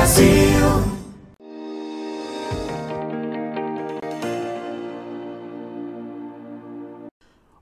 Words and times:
Brasil. 0.00 0.24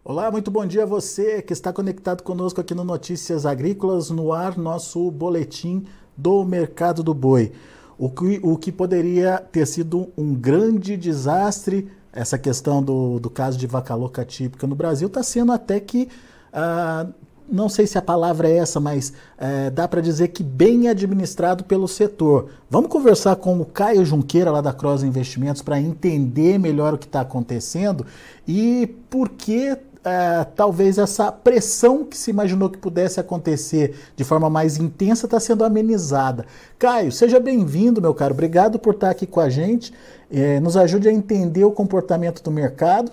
Olá, 0.04 0.30
muito 0.30 0.48
bom 0.48 0.64
dia 0.64 0.84
a 0.84 0.86
você 0.86 1.42
que 1.42 1.52
está 1.52 1.72
conectado 1.72 2.22
conosco 2.22 2.60
aqui 2.60 2.76
no 2.76 2.84
Notícias 2.84 3.44
Agrícolas, 3.44 4.10
no 4.10 4.32
ar, 4.32 4.56
nosso 4.56 5.10
boletim 5.10 5.84
do 6.16 6.44
mercado 6.44 7.02
do 7.02 7.12
boi. 7.12 7.50
O 7.98 8.08
que, 8.08 8.38
o 8.40 8.56
que 8.56 8.70
poderia 8.70 9.38
ter 9.38 9.66
sido 9.66 10.08
um 10.16 10.32
grande 10.32 10.96
desastre, 10.96 11.90
essa 12.12 12.38
questão 12.38 12.80
do, 12.80 13.18
do 13.18 13.28
caso 13.28 13.58
de 13.58 13.66
vaca 13.66 13.96
louca 13.96 14.24
típica 14.24 14.64
no 14.64 14.76
Brasil, 14.76 15.08
está 15.08 15.24
sendo 15.24 15.50
até 15.50 15.80
que, 15.80 16.08
ah, 16.52 17.08
não 17.50 17.68
sei 17.68 17.86
se 17.86 17.96
a 17.96 18.02
palavra 18.02 18.48
é 18.48 18.58
essa, 18.58 18.78
mas 18.78 19.12
eh, 19.38 19.70
dá 19.70 19.88
para 19.88 20.00
dizer 20.00 20.28
que 20.28 20.42
bem 20.42 20.88
administrado 20.88 21.64
pelo 21.64 21.88
setor. 21.88 22.50
Vamos 22.70 22.90
conversar 22.90 23.36
com 23.36 23.60
o 23.60 23.64
Caio 23.64 24.04
Junqueira, 24.04 24.50
lá 24.50 24.60
da 24.60 24.72
Cross 24.72 25.02
Investimentos, 25.02 25.62
para 25.62 25.80
entender 25.80 26.58
melhor 26.58 26.94
o 26.94 26.98
que 26.98 27.06
está 27.06 27.22
acontecendo 27.22 28.06
e 28.46 28.94
por 29.08 29.30
que 29.30 29.76
é, 30.04 30.44
talvez 30.56 30.96
essa 30.96 31.30
pressão 31.32 32.04
que 32.04 32.16
se 32.16 32.30
imaginou 32.30 32.70
que 32.70 32.78
pudesse 32.78 33.20
acontecer 33.20 33.94
de 34.16 34.24
forma 34.24 34.48
mais 34.48 34.78
intensa 34.78 35.26
está 35.26 35.40
sendo 35.40 35.64
amenizada. 35.64 36.46
Caio, 36.78 37.12
seja 37.12 37.40
bem-vindo, 37.40 38.00
meu 38.00 38.14
caro. 38.14 38.32
Obrigado 38.32 38.78
por 38.78 38.94
estar 38.94 39.10
aqui 39.10 39.26
com 39.26 39.40
a 39.40 39.50
gente. 39.50 39.92
É, 40.30 40.60
nos 40.60 40.76
ajude 40.76 41.08
a 41.08 41.12
entender 41.12 41.64
o 41.64 41.72
comportamento 41.72 42.42
do 42.42 42.50
mercado. 42.50 43.10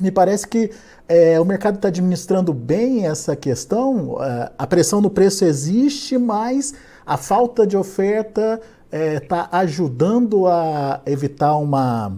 Me 0.00 0.10
parece 0.10 0.46
que 0.46 0.70
é, 1.08 1.38
o 1.38 1.44
mercado 1.44 1.76
está 1.76 1.88
administrando 1.88 2.52
bem 2.52 3.06
essa 3.06 3.36
questão. 3.36 4.16
É, 4.22 4.52
a 4.56 4.66
pressão 4.66 5.00
no 5.00 5.10
preço 5.10 5.44
existe, 5.44 6.16
mas 6.16 6.74
a 7.04 7.16
falta 7.16 7.66
de 7.66 7.76
oferta 7.76 8.60
está 8.90 9.48
é, 9.52 9.56
ajudando 9.58 10.46
a 10.46 11.00
evitar 11.06 11.56
uma, 11.56 12.12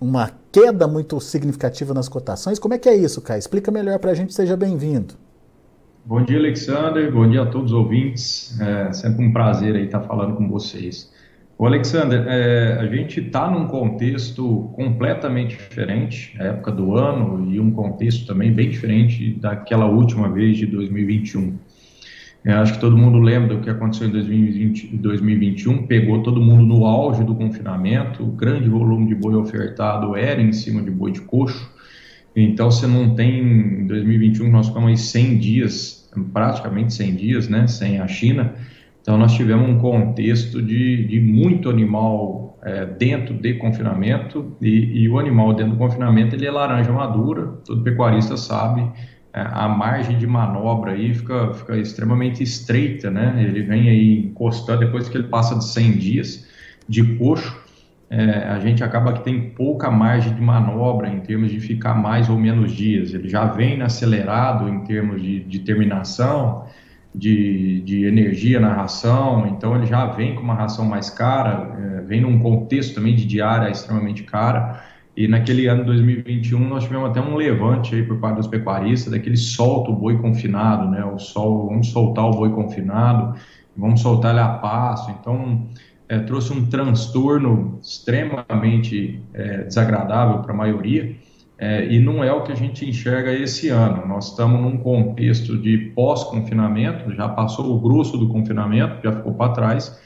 uma 0.00 0.30
queda 0.52 0.86
muito 0.86 1.20
significativa 1.20 1.92
nas 1.92 2.08
cotações. 2.08 2.58
Como 2.58 2.74
é 2.74 2.78
que 2.78 2.88
é 2.88 2.96
isso, 2.96 3.20
Caio? 3.20 3.38
Explica 3.38 3.70
melhor 3.70 3.98
para 3.98 4.10
a 4.10 4.14
gente, 4.14 4.34
seja 4.34 4.56
bem-vindo. 4.56 5.14
Bom 6.04 6.22
dia, 6.22 6.38
Alexander. 6.38 7.12
Bom 7.12 7.28
dia 7.28 7.42
a 7.42 7.46
todos 7.46 7.72
os 7.72 7.76
ouvintes. 7.76 8.58
É 8.60 8.92
sempre 8.92 9.26
um 9.26 9.32
prazer 9.32 9.74
estar 9.76 10.02
falando 10.02 10.36
com 10.36 10.48
vocês. 10.48 11.10
O 11.58 11.64
Alexander, 11.64 12.26
é, 12.28 12.76
a 12.78 12.86
gente 12.86 13.18
está 13.18 13.50
num 13.50 13.66
contexto 13.66 14.70
completamente 14.74 15.56
diferente, 15.56 16.34
a 16.38 16.44
época 16.44 16.70
do 16.70 16.94
ano, 16.94 17.50
e 17.50 17.58
um 17.58 17.70
contexto 17.70 18.26
também 18.26 18.52
bem 18.52 18.68
diferente 18.68 19.32
daquela 19.40 19.86
última 19.86 20.28
vez 20.28 20.58
de 20.58 20.66
2021. 20.66 21.56
Eu 22.44 22.58
acho 22.58 22.74
que 22.74 22.78
todo 22.78 22.96
mundo 22.96 23.18
lembra 23.18 23.56
do 23.56 23.62
que 23.62 23.70
aconteceu 23.70 24.06
em 24.06 24.10
2020, 24.10 24.98
2021, 24.98 25.86
pegou 25.86 26.22
todo 26.22 26.42
mundo 26.42 26.62
no 26.62 26.84
auge 26.84 27.24
do 27.24 27.34
confinamento, 27.34 28.22
o 28.22 28.32
grande 28.32 28.68
volume 28.68 29.06
de 29.06 29.14
boi 29.14 29.34
ofertado 29.34 30.14
era 30.14 30.42
em 30.42 30.52
cima 30.52 30.82
de 30.82 30.90
boi 30.90 31.10
de 31.10 31.22
coxo, 31.22 31.72
então 32.36 32.70
você 32.70 32.86
não 32.86 33.14
tem, 33.14 33.40
em 33.40 33.86
2021 33.86 34.50
nós 34.50 34.68
ficamos 34.68 34.90
aí 34.90 34.96
100 34.98 35.38
dias, 35.38 36.10
praticamente 36.34 36.92
100 36.92 37.14
dias, 37.16 37.48
né, 37.48 37.66
sem 37.66 37.98
a 37.98 38.06
China, 38.06 38.54
então 39.06 39.16
nós 39.16 39.34
tivemos 39.34 39.68
um 39.68 39.78
contexto 39.78 40.60
de, 40.60 41.06
de 41.06 41.20
muito 41.20 41.70
animal 41.70 42.58
é, 42.64 42.84
dentro 42.84 43.34
de 43.34 43.54
confinamento 43.54 44.56
e, 44.60 45.02
e 45.02 45.08
o 45.08 45.16
animal 45.16 45.54
dentro 45.54 45.74
do 45.74 45.78
confinamento 45.78 46.34
ele 46.34 46.44
é 46.44 46.50
laranja 46.50 46.90
madura, 46.90 47.52
todo 47.64 47.84
pecuarista 47.84 48.36
sabe, 48.36 48.82
é, 49.32 49.40
a 49.40 49.68
margem 49.68 50.18
de 50.18 50.26
manobra 50.26 50.90
aí 50.90 51.14
fica, 51.14 51.54
fica 51.54 51.76
extremamente 51.76 52.42
estreita, 52.42 53.08
né? 53.08 53.44
Ele 53.46 53.62
vem 53.62 53.88
aí 53.88 54.18
encostando, 54.26 54.80
depois 54.80 55.08
que 55.08 55.16
ele 55.16 55.28
passa 55.28 55.54
de 55.54 55.64
100 55.66 55.92
dias 55.92 56.48
de 56.88 57.16
coxo, 57.16 57.56
é, 58.10 58.48
a 58.48 58.58
gente 58.58 58.82
acaba 58.82 59.12
que 59.12 59.22
tem 59.22 59.50
pouca 59.50 59.88
margem 59.88 60.34
de 60.34 60.40
manobra 60.40 61.08
em 61.08 61.20
termos 61.20 61.52
de 61.52 61.60
ficar 61.60 61.94
mais 61.94 62.28
ou 62.28 62.36
menos 62.36 62.72
dias. 62.72 63.14
Ele 63.14 63.28
já 63.28 63.44
vem 63.44 63.82
acelerado 63.82 64.68
em 64.68 64.80
termos 64.80 65.22
de, 65.22 65.44
de 65.44 65.60
terminação, 65.60 66.66
de, 67.16 67.80
de, 67.80 68.04
energia 68.04 68.60
na 68.60 68.74
ração, 68.74 69.46
então 69.46 69.74
ele 69.74 69.86
já 69.86 70.04
vem 70.06 70.34
com 70.34 70.42
uma 70.42 70.54
ração 70.54 70.84
mais 70.84 71.08
cara, 71.08 71.74
é, 71.78 72.00
vem 72.02 72.20
num 72.20 72.38
contexto 72.38 72.94
também 72.94 73.14
de 73.16 73.24
diária 73.24 73.70
extremamente 73.70 74.22
cara. 74.22 74.84
E 75.16 75.26
naquele 75.26 75.66
ano 75.66 75.82
2021 75.82 76.68
nós 76.68 76.84
tivemos 76.84 77.08
até 77.08 77.22
um 77.22 77.36
levante 77.36 77.94
aí 77.94 78.02
por 78.02 78.18
parte 78.18 78.36
dos 78.36 78.46
pecuaristas, 78.46 79.10
daquele 79.12 79.36
solta 79.36 79.90
o 79.90 79.96
boi 79.96 80.18
confinado, 80.18 80.90
né? 80.90 81.02
O 81.06 81.18
sol, 81.18 81.68
vamos 81.68 81.88
soltar 81.88 82.26
o 82.26 82.32
boi 82.32 82.50
confinado, 82.50 83.34
vamos 83.74 84.02
soltar 84.02 84.32
ele 84.32 84.40
a 84.40 84.48
passo. 84.48 85.10
Então 85.18 85.66
é, 86.06 86.18
trouxe 86.18 86.52
um 86.52 86.66
transtorno 86.66 87.78
extremamente 87.82 89.22
é, 89.32 89.62
desagradável 89.62 90.40
para 90.40 90.52
a 90.52 90.56
maioria. 90.56 91.16
É, 91.58 91.90
e 91.90 91.98
não 91.98 92.22
é 92.22 92.30
o 92.30 92.42
que 92.42 92.52
a 92.52 92.54
gente 92.54 92.88
enxerga 92.88 93.32
esse 93.32 93.68
ano. 93.68 94.06
Nós 94.06 94.30
estamos 94.30 94.60
num 94.60 94.76
contexto 94.76 95.56
de 95.56 95.78
pós-confinamento, 95.94 97.10
já 97.14 97.28
passou 97.28 97.74
o 97.74 97.80
grosso 97.80 98.18
do 98.18 98.28
confinamento, 98.28 99.02
já 99.02 99.12
ficou 99.12 99.32
para 99.32 99.52
trás, 99.52 99.98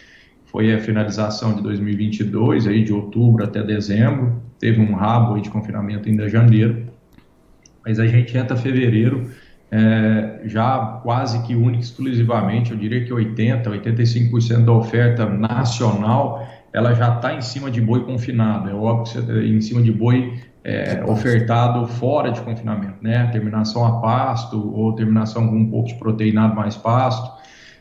foi 0.44 0.72
a 0.72 0.78
finalização 0.78 1.54
de 1.54 1.62
2022, 1.62 2.66
aí 2.66 2.84
de 2.84 2.92
outubro 2.92 3.44
até 3.44 3.62
dezembro, 3.62 4.40
teve 4.58 4.80
um 4.80 4.94
rabo 4.94 5.34
aí 5.34 5.40
de 5.40 5.50
confinamento 5.50 6.08
ainda 6.08 6.28
janeiro, 6.28 6.86
mas 7.84 7.98
a 7.98 8.06
gente 8.06 8.36
entra 8.36 8.56
fevereiro 8.56 9.30
é, 9.72 10.40
já 10.44 11.00
quase 11.02 11.42
que 11.46 11.54
única 11.54 11.82
exclusivamente, 11.82 12.72
eu 12.72 12.76
diria 12.76 13.04
que 13.04 13.12
80, 13.12 13.70
85% 13.70 14.64
da 14.64 14.72
oferta 14.72 15.26
nacional, 15.26 16.46
ela 16.72 16.92
já 16.94 17.14
está 17.14 17.34
em 17.34 17.40
cima 17.40 17.70
de 17.70 17.80
boi 17.80 18.04
confinado, 18.04 18.68
é 18.68 18.74
óbvio 18.74 19.24
que 19.24 19.32
em 19.32 19.60
cima 19.60 19.80
de 19.80 19.92
boi 19.92 20.38
é, 20.62 21.02
ofertado 21.06 21.86
fora 21.86 22.30
de 22.30 22.40
confinamento, 22.40 22.96
né, 23.02 23.26
terminação 23.32 23.84
a 23.84 24.00
pasto 24.00 24.72
ou 24.74 24.94
terminação 24.94 25.48
com 25.48 25.56
um 25.56 25.70
pouco 25.70 25.88
de 25.88 25.94
proteinado 25.94 26.54
mais 26.54 26.76
pasto, 26.76 27.40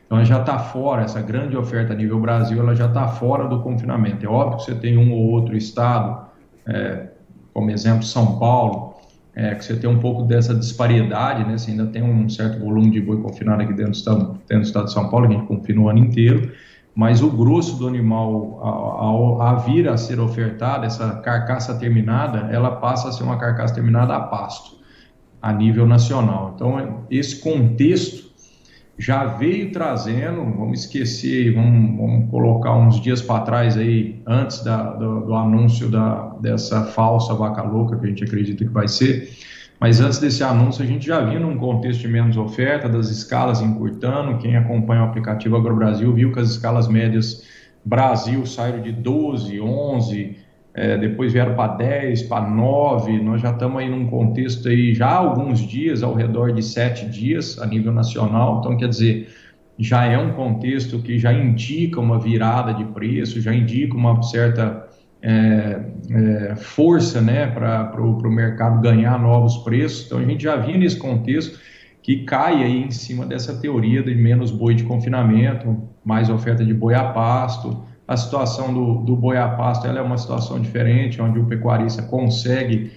então, 0.09 0.17
ela 0.17 0.25
já 0.25 0.40
está 0.40 0.57
fora, 0.57 1.03
essa 1.03 1.22
grande 1.22 1.56
oferta 1.56 1.94
a 1.94 1.95
nível 1.95 2.19
Brasil, 2.19 2.59
ela 2.59 2.73
já 2.75 2.88
está 2.88 3.07
fora 3.07 3.47
do 3.47 3.59
confinamento. 3.59 4.25
É 4.25 4.28
óbvio 4.28 4.57
que 4.57 4.63
você 4.63 4.73
tem 4.73 4.97
um 4.97 5.12
ou 5.12 5.29
outro 5.29 5.56
estado, 5.56 6.25
é, 6.66 7.09
como 7.53 7.69
exemplo 7.69 8.01
São 8.01 8.39
Paulo, 8.39 8.95
é, 9.35 9.53
que 9.53 9.63
você 9.63 9.75
tem 9.75 9.88
um 9.88 10.00
pouco 10.00 10.23
dessa 10.23 10.56
disparidade, 10.56 11.45
né? 11.45 11.59
Você 11.59 11.69
ainda 11.69 11.85
tem 11.85 12.01
um 12.01 12.28
certo 12.28 12.59
volume 12.59 12.89
de 12.89 13.00
boi 13.00 13.22
confinado 13.22 13.62
aqui 13.62 13.72
dentro 13.72 13.91
do 13.91 13.97
estado, 13.97 14.39
dentro 14.47 14.63
do 14.63 14.66
estado 14.66 14.85
de 14.85 14.94
São 14.94 15.09
Paulo, 15.12 15.28
a 15.28 15.29
gente 15.29 15.45
confina 15.45 15.79
o 15.79 15.89
ano 15.89 16.00
inteiro, 16.00 16.51
mas 16.95 17.22
o 17.22 17.29
grosso 17.29 17.77
do 17.77 17.88
animal, 17.88 18.59
ao, 18.61 19.41
a 19.41 19.55
vir 19.55 19.88
a 19.88 19.95
ser 19.95 20.19
ofertada, 20.19 20.85
essa 20.85 21.16
carcaça 21.17 21.73
terminada, 21.75 22.50
ela 22.51 22.72
passa 22.72 23.09
a 23.09 23.11
ser 23.11 23.23
uma 23.23 23.38
carcaça 23.38 23.73
terminada 23.73 24.16
a 24.16 24.22
pasto, 24.22 24.77
a 25.41 25.53
nível 25.53 25.88
nacional. 25.88 26.53
Então, 26.55 27.05
esse 27.09 27.39
contexto 27.39 28.29
já 29.00 29.25
veio 29.25 29.72
trazendo, 29.72 30.44
vamos 30.44 30.81
esquecer, 30.81 31.55
vamos, 31.55 31.97
vamos 31.97 32.29
colocar 32.29 32.75
uns 32.75 33.00
dias 33.00 33.21
para 33.21 33.45
trás 33.45 33.77
aí, 33.77 34.21
antes 34.27 34.61
da, 34.61 34.91
do, 34.91 35.21
do, 35.21 35.33
anúncio 35.35 35.89
da, 35.89 36.35
dessa 36.41 36.83
falsa 36.83 37.33
vaca 37.33 37.63
louca 37.63 37.97
que 37.97 38.06
a 38.06 38.09
gente 38.09 38.25
acredita 38.25 38.66
que 38.66 38.69
vai 38.69 38.89
ser, 38.89 39.29
mas 39.79 40.01
antes 40.01 40.19
desse 40.19 40.44
anúncio 40.44 40.84
a 40.84 40.88
gente 40.88 41.07
já 41.07 41.22
viu 41.22 41.40
num 41.40 41.57
contexto 41.57 42.01
de 42.01 42.07
menos 42.07 42.35
oferta, 42.35 42.90
das 42.90 43.09
escalas 43.09 43.62
encurtando, 43.62 44.38
quem 44.38 44.57
acompanha 44.57 45.01
o 45.01 45.06
aplicativo 45.06 45.56
AgroBrasil 45.56 46.13
viu 46.13 46.31
que 46.31 46.40
as 46.40 46.50
escalas 46.50 46.88
médias 46.88 47.47
Brasil 47.85 48.45
saíram 48.45 48.81
de 48.81 48.91
12, 48.91 49.62
11, 49.62 50.38
é, 50.73 50.97
depois 50.97 51.31
vieram 51.31 51.56
para 51.56 51.75
10, 51.75 52.23
para 52.23 52.47
9, 52.47 53.22
nós 53.22 53.41
já 53.41 53.51
estamos 53.51 53.79
aí 53.79 53.89
num 53.89 54.07
contexto 54.07 54.68
aí 54.68 54.94
já 54.94 55.07
há 55.07 55.16
alguns 55.16 55.59
dias, 55.59 56.03
ao 56.03 56.13
redor 56.13 56.51
de 56.51 56.62
7 56.62 57.06
dias 57.06 57.57
a 57.57 57.66
nível 57.66 57.94
nacional, 57.94 58.59
então 58.59 58.75
quer 58.75 58.89
dizer, 58.89 59.29
já 59.78 60.06
é 60.06 60.18
um 60.18 60.33
contexto 60.33 61.00
que 61.00 61.18
já 61.18 61.31
indica 61.31 62.01
uma 62.01 62.19
virada 62.19 62.74
de 62.74 62.83
preço, 62.83 63.39
já 63.39 63.54
indica 63.54 63.95
uma 63.95 64.21
certa 64.24 64.88
é, 65.21 65.81
é, 66.10 66.56
força 66.56 67.19
né, 67.21 67.48
para 67.48 68.01
o 68.01 68.30
mercado 68.30 68.81
ganhar 68.81 69.19
novos 69.19 69.57
preços, 69.57 70.06
então 70.06 70.19
a 70.19 70.24
gente 70.24 70.44
já 70.44 70.56
vinha 70.56 70.77
nesse 70.77 70.98
contexto 70.98 71.60
que 72.01 72.24
cai 72.24 72.63
aí 72.63 72.83
em 72.83 72.92
cima 72.92 73.25
dessa 73.25 73.60
teoria 73.60 74.01
de 74.01 74.16
menos 74.16 74.51
boi 74.51 74.74
de 74.74 74.83
confinamento, 74.83 75.83
mais 76.04 76.30
oferta 76.30 76.66
de 76.66 76.74
boi 76.74 76.95
a 76.95 77.04
pasto, 77.04 77.83
a 78.07 78.18
situação 78.18 78.74
do, 78.74 78.95
do 79.04 79.16
boi 79.16 79.38
a 79.38 79.48
pasto 79.50 79.86
ela 79.86 80.00
é 80.00 80.01
uma 80.01 80.18
situação 80.18 80.60
diferente, 80.60 81.21
onde 81.21 81.38
o 81.38 81.45
pecuarista 81.45 82.01
consegue 82.01 82.92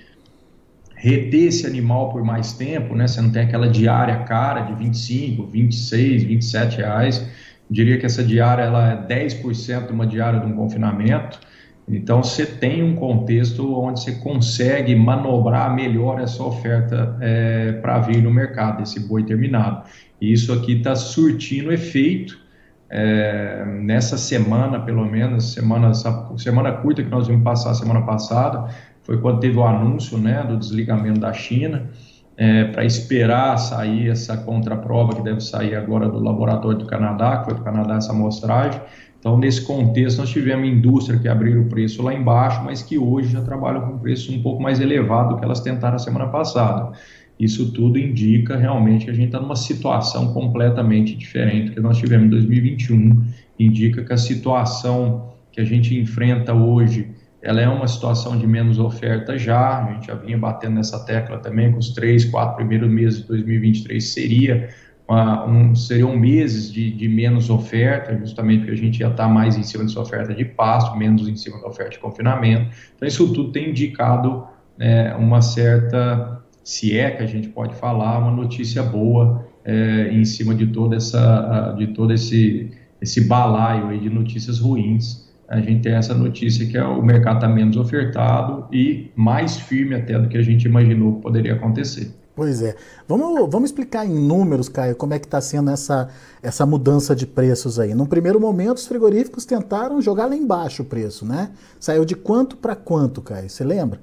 reter 1.02 1.48
esse 1.48 1.66
animal 1.66 2.10
por 2.10 2.24
mais 2.24 2.52
tempo, 2.52 2.94
né? 2.94 3.08
Você 3.08 3.20
não 3.20 3.30
tem 3.30 3.42
aquela 3.42 3.68
diária 3.68 4.20
cara 4.20 4.60
de 4.62 4.74
25, 4.74 5.48
26, 5.48 6.22
27 6.22 6.76
reais. 6.78 7.18
Eu 7.18 7.26
diria 7.68 7.98
que 7.98 8.06
essa 8.06 8.22
diária 8.22 8.62
ela 8.62 8.92
é 8.92 9.26
10% 9.26 9.86
de 9.86 9.92
uma 9.92 10.06
diária 10.06 10.40
de 10.40 10.46
um 10.46 10.54
confinamento. 10.54 11.40
Então 11.88 12.22
você 12.22 12.46
tem 12.46 12.82
um 12.82 12.94
contexto 12.94 13.74
onde 13.78 14.00
você 14.00 14.12
consegue 14.12 14.94
manobrar 14.94 15.74
melhor 15.74 16.20
essa 16.20 16.42
oferta 16.42 17.16
é, 17.20 17.72
para 17.72 17.98
vir 18.00 18.22
no 18.22 18.30
mercado, 18.30 18.82
esse 18.82 19.00
boi 19.00 19.24
terminado. 19.24 19.84
E 20.20 20.32
isso 20.32 20.52
aqui 20.52 20.78
está 20.78 20.94
surtindo 20.94 21.72
efeito 21.72 22.40
é, 22.88 23.64
nessa 23.80 24.16
semana, 24.16 24.78
pelo 24.78 25.04
menos, 25.04 25.52
semana, 25.52 25.92
semana 26.36 26.72
curta 26.72 27.02
que 27.02 27.10
nós 27.10 27.26
vimos 27.26 27.42
passar 27.42 27.74
semana 27.74 28.02
passada, 28.02 28.68
foi 29.02 29.18
quando 29.20 29.40
teve 29.40 29.56
o 29.56 29.64
anúncio 29.64 30.18
né, 30.18 30.44
do 30.44 30.56
desligamento 30.56 31.18
da 31.18 31.32
China, 31.32 31.90
é, 32.36 32.64
para 32.64 32.84
esperar 32.84 33.56
sair 33.58 34.10
essa 34.10 34.36
contraprova 34.36 35.14
que 35.14 35.22
deve 35.22 35.40
sair 35.40 35.74
agora 35.74 36.08
do 36.08 36.18
laboratório 36.18 36.78
do 36.78 36.86
Canadá, 36.86 37.38
que 37.38 37.46
foi 37.46 37.54
do 37.54 37.62
Canadá 37.62 37.96
essa 37.96 38.12
amostragem. 38.12 38.80
Então, 39.22 39.38
nesse 39.38 39.60
contexto, 39.62 40.18
nós 40.18 40.30
tivemos 40.30 40.68
indústria 40.68 41.16
que 41.16 41.28
abriram 41.28 41.62
o 41.62 41.66
preço 41.66 42.02
lá 42.02 42.12
embaixo, 42.12 42.60
mas 42.64 42.82
que 42.82 42.98
hoje 42.98 43.28
já 43.28 43.40
trabalham 43.40 43.82
com 43.82 43.96
preço 43.96 44.32
um 44.32 44.42
pouco 44.42 44.60
mais 44.60 44.80
elevado 44.80 45.28
do 45.28 45.38
que 45.38 45.44
elas 45.44 45.60
tentaram 45.60 45.94
a 45.94 45.98
semana 46.00 46.26
passada. 46.26 46.90
Isso 47.38 47.70
tudo 47.70 48.00
indica 48.00 48.56
realmente 48.56 49.04
que 49.04 49.12
a 49.12 49.14
gente 49.14 49.26
está 49.26 49.38
numa 49.38 49.54
situação 49.54 50.32
completamente 50.32 51.14
diferente 51.14 51.68
do 51.68 51.74
que 51.74 51.80
nós 51.80 51.98
tivemos 51.98 52.26
em 52.26 52.30
2021. 52.30 53.24
Indica 53.60 54.02
que 54.02 54.12
a 54.12 54.16
situação 54.16 55.30
que 55.52 55.60
a 55.60 55.64
gente 55.64 55.96
enfrenta 55.96 56.52
hoje, 56.52 57.06
ela 57.40 57.60
é 57.60 57.68
uma 57.68 57.86
situação 57.86 58.36
de 58.36 58.44
menos 58.44 58.80
oferta 58.80 59.38
já. 59.38 59.84
A 59.84 59.92
gente 59.92 60.08
já 60.08 60.16
vinha 60.16 60.36
batendo 60.36 60.74
nessa 60.74 60.98
tecla 61.04 61.38
também, 61.38 61.70
que 61.70 61.78
os 61.78 61.90
três, 61.90 62.24
quatro 62.24 62.56
primeiros 62.56 62.90
meses 62.90 63.20
de 63.20 63.28
2023 63.28 64.04
seria 64.04 64.68
uma, 65.08 65.46
um, 65.46 65.74
seriam 65.74 66.16
meses 66.16 66.72
de, 66.72 66.90
de, 66.90 67.08
menos 67.08 67.50
oferta, 67.50 68.16
justamente 68.18 68.60
porque 68.60 68.72
a 68.72 68.76
gente 68.76 69.00
ia 69.00 69.08
estar 69.08 69.24
tá 69.24 69.28
mais 69.28 69.56
em 69.56 69.62
cima 69.62 69.84
dessa 69.84 70.00
oferta 70.00 70.34
de 70.34 70.44
pasto, 70.44 70.96
menos 70.96 71.28
em 71.28 71.36
cima 71.36 71.60
da 71.60 71.68
oferta 71.68 71.92
de 71.92 71.98
confinamento. 71.98 72.70
Então, 72.96 73.06
isso 73.06 73.32
tudo 73.32 73.52
tem 73.52 73.70
indicado 73.70 74.46
é, 74.78 75.14
uma 75.14 75.42
certa 75.42 76.42
se 76.64 76.96
é 76.96 77.10
que 77.10 77.22
a 77.22 77.26
gente 77.26 77.48
pode 77.48 77.74
falar, 77.74 78.18
uma 78.18 78.30
notícia 78.30 78.82
boa 78.82 79.44
é, 79.64 80.08
em 80.12 80.24
cima 80.24 80.54
de 80.54 80.66
toda 80.66 80.96
essa, 80.96 81.74
de 81.76 81.88
todo 81.88 82.12
esse, 82.12 82.70
esse 83.00 83.26
balaio 83.26 83.98
de 83.98 84.08
notícias 84.08 84.60
ruins. 84.60 85.30
A 85.48 85.60
gente 85.60 85.82
tem 85.82 85.92
essa 85.92 86.14
notícia 86.14 86.66
que 86.66 86.78
é 86.78 86.84
o 86.84 87.02
mercado 87.02 87.36
está 87.36 87.48
menos 87.48 87.76
ofertado 87.76 88.66
e 88.72 89.10
mais 89.14 89.58
firme 89.58 89.94
até 89.94 90.18
do 90.18 90.28
que 90.28 90.38
a 90.38 90.42
gente 90.42 90.64
imaginou 90.64 91.16
que 91.16 91.22
poderia 91.22 91.54
acontecer. 91.54 92.14
Pois 92.34 92.62
é. 92.62 92.74
Vamos, 93.06 93.50
vamos 93.50 93.68
explicar 93.68 94.06
em 94.06 94.14
números, 94.14 94.68
Caio, 94.68 94.96
como 94.96 95.12
é 95.12 95.18
que 95.18 95.26
está 95.26 95.40
sendo 95.40 95.70
essa, 95.70 96.08
essa 96.42 96.64
mudança 96.64 97.14
de 97.14 97.26
preços 97.26 97.78
aí. 97.78 97.94
No 97.94 98.06
primeiro 98.06 98.40
momento, 98.40 98.78
os 98.78 98.86
frigoríficos 98.86 99.44
tentaram 99.44 100.00
jogar 100.00 100.26
lá 100.26 100.34
embaixo 100.34 100.82
o 100.82 100.86
preço, 100.86 101.26
né? 101.26 101.50
Saiu 101.78 102.06
de 102.06 102.16
quanto 102.16 102.56
para 102.56 102.74
quanto, 102.74 103.20
Caio? 103.20 103.50
Você 103.50 103.62
lembra? 103.62 104.00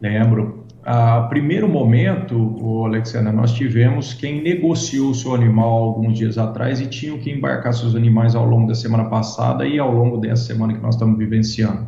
Lembro. 0.00 0.64
A 0.84 1.22
primeiro 1.28 1.68
momento, 1.68 2.36
o 2.60 2.84
Alexandre, 2.84 3.32
nós 3.32 3.52
tivemos 3.52 4.14
quem 4.14 4.42
negociou 4.42 5.10
o 5.10 5.14
seu 5.14 5.32
animal 5.32 5.84
alguns 5.84 6.18
dias 6.18 6.36
atrás 6.36 6.80
e 6.80 6.88
tinham 6.88 7.18
que 7.18 7.30
embarcar 7.30 7.72
seus 7.72 7.94
animais 7.94 8.34
ao 8.34 8.44
longo 8.44 8.66
da 8.66 8.74
semana 8.74 9.04
passada 9.04 9.64
e 9.64 9.78
ao 9.78 9.92
longo 9.92 10.16
dessa 10.16 10.42
semana 10.42 10.74
que 10.74 10.80
nós 10.80 10.96
estamos 10.96 11.16
vivenciando. 11.16 11.86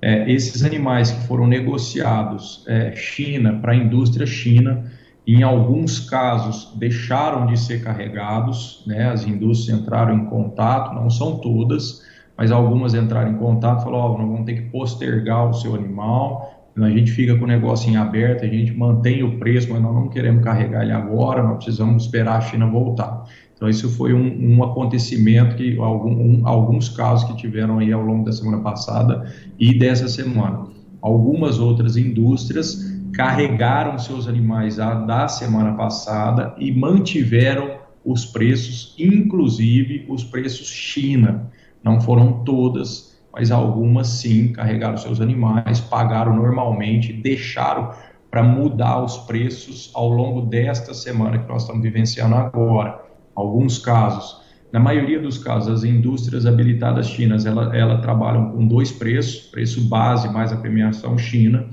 É, 0.00 0.30
esses 0.30 0.62
animais 0.62 1.10
que 1.10 1.26
foram 1.26 1.46
negociados 1.46 2.64
é, 2.68 2.94
China 2.94 3.58
para 3.60 3.72
a 3.72 3.76
indústria 3.76 4.26
China, 4.26 4.84
em 5.26 5.42
alguns 5.42 5.98
casos 5.98 6.72
deixaram 6.76 7.46
de 7.46 7.58
ser 7.58 7.82
carregados, 7.82 8.84
né, 8.86 9.08
as 9.08 9.26
indústrias 9.26 9.80
entraram 9.80 10.14
em 10.14 10.26
contato, 10.26 10.94
não 10.94 11.10
são 11.10 11.38
todas, 11.38 12.02
mas 12.36 12.52
algumas 12.52 12.94
entraram 12.94 13.32
em 13.32 13.36
contato, 13.36 13.82
falaram, 13.82 14.14
oh, 14.14 14.18
nós 14.18 14.28
vamos 14.28 14.44
ter 14.44 14.54
que 14.54 14.70
postergar 14.70 15.48
o 15.48 15.54
seu 15.54 15.74
animal, 15.74 16.56
a 16.84 16.90
gente 16.90 17.10
fica 17.10 17.34
com 17.36 17.44
o 17.44 17.48
negócio 17.48 17.90
em 17.90 17.96
aberto, 17.96 18.44
a 18.44 18.48
gente 18.48 18.72
mantém 18.72 19.22
o 19.22 19.38
preço, 19.38 19.72
mas 19.72 19.80
nós 19.80 19.94
não 19.94 20.08
queremos 20.08 20.44
carregar 20.44 20.82
ele 20.82 20.92
agora, 20.92 21.42
nós 21.42 21.56
precisamos 21.56 22.04
esperar 22.04 22.36
a 22.36 22.40
China 22.42 22.66
voltar. 22.66 23.24
Então, 23.56 23.70
isso 23.70 23.88
foi 23.88 24.12
um, 24.12 24.58
um 24.58 24.62
acontecimento 24.62 25.56
que 25.56 25.78
algum, 25.78 26.10
um, 26.10 26.46
alguns 26.46 26.90
casos 26.90 27.26
que 27.26 27.36
tiveram 27.36 27.78
aí 27.78 27.90
ao 27.90 28.02
longo 28.02 28.24
da 28.24 28.32
semana 28.32 28.62
passada 28.62 29.32
e 29.58 29.76
dessa 29.78 30.08
semana. 30.08 30.66
Algumas 31.00 31.58
outras 31.58 31.96
indústrias 31.96 32.94
carregaram 33.14 33.98
seus 33.98 34.28
animais 34.28 34.78
a, 34.78 34.94
da 34.94 35.26
semana 35.26 35.72
passada 35.72 36.54
e 36.58 36.70
mantiveram 36.70 37.78
os 38.04 38.26
preços, 38.26 38.94
inclusive 38.98 40.04
os 40.06 40.22
preços 40.22 40.68
China. 40.68 41.50
Não 41.82 41.98
foram 41.98 42.44
todas, 42.44 43.18
mas 43.32 43.50
algumas 43.50 44.08
sim 44.08 44.52
carregaram 44.52 44.98
seus 44.98 45.18
animais, 45.18 45.80
pagaram 45.80 46.36
normalmente, 46.36 47.10
deixaram 47.10 47.90
para 48.30 48.42
mudar 48.42 49.02
os 49.02 49.16
preços 49.16 49.90
ao 49.94 50.10
longo 50.10 50.42
desta 50.42 50.92
semana 50.92 51.38
que 51.38 51.48
nós 51.48 51.62
estamos 51.62 51.82
vivenciando 51.82 52.34
agora. 52.34 53.05
Alguns 53.36 53.78
casos, 53.78 54.40
na 54.72 54.80
maioria 54.80 55.20
dos 55.20 55.38
casos, 55.38 55.68
as 55.68 55.84
indústrias 55.84 56.46
habilitadas 56.46 57.06
chinas, 57.06 57.44
ela, 57.44 57.76
ela 57.76 57.98
trabalham 57.98 58.50
com 58.50 58.66
dois 58.66 58.90
preços, 58.90 59.46
preço 59.48 59.82
base 59.88 60.28
mais 60.32 60.52
a 60.52 60.56
premiação 60.56 61.16
China, 61.18 61.68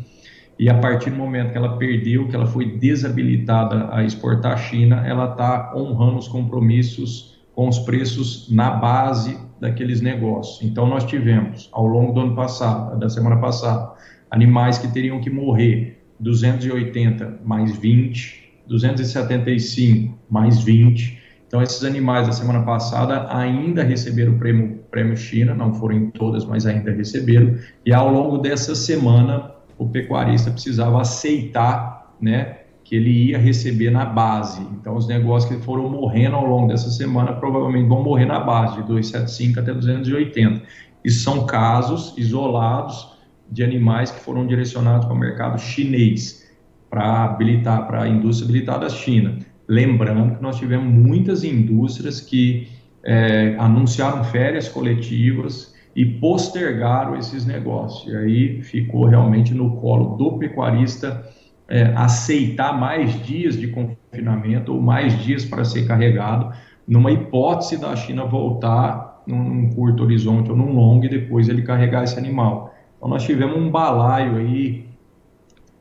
e 0.60 0.70
a 0.70 0.78
partir 0.78 1.10
do 1.10 1.16
momento 1.16 1.52
que 1.52 1.58
ela 1.58 1.78
perdeu, 1.78 2.28
que 2.28 2.36
ela 2.36 2.46
foi 2.46 2.78
desabilitada 2.78 3.90
a 3.92 4.04
exportar 4.04 4.54
à 4.54 4.58
China, 4.58 5.04
ela 5.08 5.32
está 5.32 5.74
honrando 5.76 6.18
os 6.18 6.28
compromissos 6.28 7.42
com 7.56 7.68
os 7.68 7.80
preços 7.80 8.50
na 8.52 8.72
base 8.72 9.38
daqueles 9.60 10.02
negócios. 10.02 10.62
Então, 10.62 10.88
nós 10.88 11.06
tivemos, 11.06 11.70
ao 11.72 11.88
longo 11.88 12.12
do 12.14 12.20
ano 12.20 12.36
passado, 12.36 13.00
da 13.00 13.10
semana 13.10 13.38
passada, 13.38 13.94
animais 14.30 14.78
que 14.78 14.92
teriam 14.92 15.20
que 15.20 15.30
morrer 15.30 16.04
280 16.20 17.40
mais 17.44 17.76
20, 17.78 18.62
275 18.68 20.18
mais 20.30 20.62
20. 20.62 21.23
Então, 21.54 21.62
esses 21.62 21.84
animais 21.84 22.26
da 22.26 22.34
semana 22.34 22.64
passada 22.64 23.28
ainda 23.30 23.84
receberam 23.84 24.34
o 24.34 24.40
prêmio, 24.40 24.80
prêmio 24.90 25.16
China, 25.16 25.54
não 25.54 25.72
foram 25.72 25.96
em 25.98 26.10
todas, 26.10 26.44
mas 26.46 26.66
ainda 26.66 26.92
receberam. 26.92 27.56
E 27.86 27.94
ao 27.94 28.12
longo 28.12 28.40
dessa 28.40 28.74
semana, 28.74 29.52
o 29.78 29.88
pecuarista 29.88 30.50
precisava 30.50 31.00
aceitar 31.00 32.12
né, 32.20 32.58
que 32.84 32.96
ele 32.96 33.30
ia 33.30 33.38
receber 33.38 33.92
na 33.92 34.04
base. 34.04 34.64
Então, 34.72 34.96
os 34.96 35.08
negócios 35.08 35.56
que 35.56 35.64
foram 35.64 35.88
morrendo 35.88 36.38
ao 36.38 36.46
longo 36.48 36.70
dessa 36.70 36.90
semana 36.90 37.34
provavelmente 37.34 37.88
vão 37.88 38.02
morrer 38.02 38.26
na 38.26 38.40
base, 38.40 38.78
de 38.78 38.88
275 38.88 39.60
até 39.60 39.72
280. 39.72 40.60
E 41.06 41.12
são 41.12 41.46
casos 41.46 42.16
isolados 42.18 43.16
de 43.52 43.64
animais 43.64 44.10
que 44.10 44.22
foram 44.22 44.48
direcionados 44.48 45.06
para 45.06 45.14
o 45.14 45.20
mercado 45.20 45.60
chinês, 45.60 46.52
para 46.90 47.26
habilitar, 47.26 47.86
para 47.86 48.02
a 48.02 48.10
indústria 48.10 48.50
habilitada 48.50 48.90
China. 48.90 49.38
Lembrando 49.68 50.36
que 50.36 50.44
nós 50.44 50.58
tivemos 50.58 50.92
muitas 50.92 51.44
indústrias 51.44 52.20
que 52.20 52.68
é, 53.04 53.56
anunciaram 53.58 54.24
férias 54.24 54.68
coletivas 54.68 55.74
e 55.96 56.06
postergaram 56.06 57.18
esses 57.18 57.46
negócios. 57.46 58.12
E 58.12 58.18
aí 58.18 58.62
ficou 58.64 59.06
realmente 59.06 59.54
no 59.54 59.78
colo 59.78 60.18
do 60.18 60.38
pecuarista 60.38 61.24
é, 61.68 61.94
aceitar 61.96 62.78
mais 62.78 63.14
dias 63.26 63.58
de 63.58 63.68
confinamento 63.68 64.74
ou 64.74 64.82
mais 64.82 65.18
dias 65.24 65.46
para 65.46 65.64
ser 65.64 65.88
carregado, 65.88 66.54
numa 66.88 67.12
hipótese 67.12 67.80
da 67.80 67.96
China 67.96 68.26
voltar 68.26 69.24
num, 69.26 69.44
num, 69.44 69.70
curto 69.70 70.04
horizonte 70.04 70.52
ou 70.52 70.58
num 70.58 70.74
longo 70.74 71.06
e 71.06 71.10
depois 71.10 71.48
ele 71.48 71.62
carregar 71.62 72.04
esse 72.04 72.18
animal. 72.18 72.74
Então 72.98 73.08
nós 73.08 73.24
tivemos 73.24 73.58
um 73.58 73.70
balaio 73.70 74.38
aí 74.38 74.86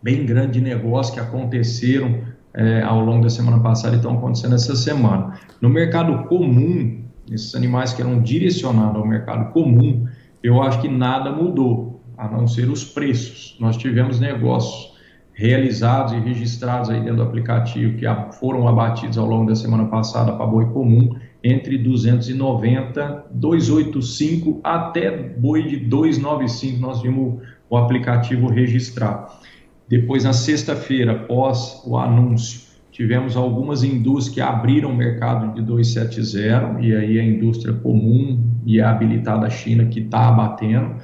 bem 0.02 0.24
grande 0.24 0.52
de 0.52 0.60
negócios 0.60 1.14
que 1.14 1.20
aconteceram 1.20 2.20
é, 2.54 2.82
ao 2.82 3.00
longo 3.00 3.22
da 3.22 3.30
semana 3.30 3.60
passada 3.60 3.94
e 3.94 3.96
estão 3.96 4.14
acontecendo 4.14 4.54
essa 4.54 4.76
semana. 4.76 5.38
No 5.60 5.68
mercado 5.68 6.28
comum, 6.28 7.02
esses 7.30 7.54
animais 7.54 7.92
que 7.92 8.02
eram 8.02 8.20
direcionados 8.20 8.96
ao 8.96 9.06
mercado 9.06 9.52
comum, 9.52 10.06
eu 10.42 10.62
acho 10.62 10.80
que 10.80 10.88
nada 10.88 11.30
mudou, 11.30 12.02
a 12.16 12.28
não 12.28 12.46
ser 12.46 12.68
os 12.68 12.84
preços. 12.84 13.56
Nós 13.60 13.76
tivemos 13.76 14.20
negócios 14.20 14.92
realizados 15.32 16.12
e 16.12 16.18
registrados 16.18 16.90
aí 16.90 17.00
dentro 17.00 17.16
do 17.16 17.22
aplicativo 17.22 17.96
que 17.96 18.04
foram 18.38 18.68
abatidos 18.68 19.16
ao 19.16 19.26
longo 19.26 19.46
da 19.46 19.56
semana 19.56 19.86
passada 19.86 20.32
para 20.32 20.46
boi 20.46 20.66
comum 20.66 21.16
entre 21.42 21.78
290, 21.78 23.26
285 23.30 24.60
até 24.62 25.10
boi 25.10 25.62
de 25.64 25.76
295 25.78 26.80
nós 26.80 27.00
vimos 27.00 27.42
o 27.68 27.76
aplicativo 27.76 28.48
registrar. 28.48 29.40
Depois 29.88 30.24
na 30.24 30.32
sexta-feira, 30.32 31.12
após 31.12 31.82
o 31.84 31.96
anúncio, 31.96 32.60
tivemos 32.90 33.36
algumas 33.36 33.82
indústrias 33.82 34.34
que 34.34 34.40
abriram 34.40 34.90
o 34.90 34.96
mercado 34.96 35.54
de 35.54 35.62
270 35.62 36.80
e 36.80 36.94
aí 36.94 37.18
a 37.18 37.24
indústria 37.24 37.74
comum 37.74 38.42
e 38.64 38.80
a 38.80 38.90
habilitada 38.90 39.48
China 39.50 39.86
que 39.86 40.00
está 40.00 40.28
abatendo. 40.28 40.96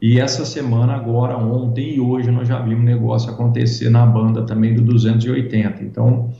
E 0.00 0.20
essa 0.20 0.44
semana, 0.44 0.94
agora, 0.94 1.36
ontem 1.36 1.94
e 1.94 2.00
hoje, 2.00 2.30
nós 2.30 2.46
já 2.46 2.60
vimos 2.60 2.84
negócio 2.84 3.30
acontecer 3.30 3.88
na 3.88 4.04
banda 4.04 4.42
também 4.42 4.74
do 4.74 4.82
280. 4.82 5.82
Então, 5.82 6.30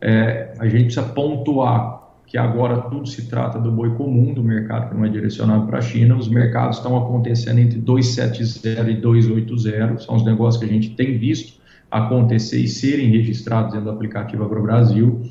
é, 0.00 0.52
a 0.58 0.66
gente 0.66 0.86
precisa 0.86 1.04
pontuar 1.04 2.03
que 2.26 2.38
agora 2.38 2.78
tudo 2.82 3.06
se 3.06 3.28
trata 3.28 3.58
do 3.58 3.70
boi 3.70 3.94
comum, 3.94 4.32
do 4.32 4.42
mercado 4.42 4.88
que 4.88 4.96
não 4.96 5.04
é 5.04 5.08
direcionado 5.08 5.66
para 5.66 5.78
a 5.78 5.82
China. 5.82 6.16
Os 6.16 6.28
mercados 6.28 6.78
estão 6.78 6.96
acontecendo 6.96 7.58
entre 7.58 7.78
270 7.78 8.90
e 8.90 8.96
280, 8.96 9.98
são 9.98 10.16
os 10.16 10.24
negócios 10.24 10.62
que 10.62 10.68
a 10.68 10.72
gente 10.72 10.90
tem 10.90 11.18
visto 11.18 11.62
acontecer 11.90 12.58
e 12.58 12.66
serem 12.66 13.10
registrados 13.10 13.72
dentro 13.72 13.86
do 13.86 13.92
aplicativo 13.92 14.44
AgroBrasil. 14.44 15.22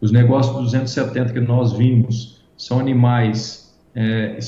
Os 0.00 0.12
negócios 0.12 0.54
270 0.54 1.32
que 1.32 1.40
nós 1.40 1.72
vimos 1.72 2.42
são 2.56 2.78
animais 2.78 3.62
é, 3.94 4.38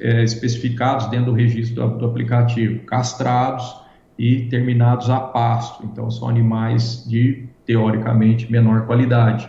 é, 0.00 0.22
especificados 0.24 1.06
dentro 1.10 1.26
do 1.26 1.32
registro 1.32 1.74
do, 1.76 1.98
do 1.98 2.06
aplicativo, 2.06 2.80
castrados 2.84 3.82
e 4.18 4.42
terminados 4.42 5.08
a 5.08 5.20
pasto. 5.20 5.84
Então, 5.84 6.10
são 6.10 6.28
animais 6.28 7.04
de, 7.08 7.48
teoricamente, 7.64 8.50
menor 8.50 8.86
qualidade. 8.86 9.48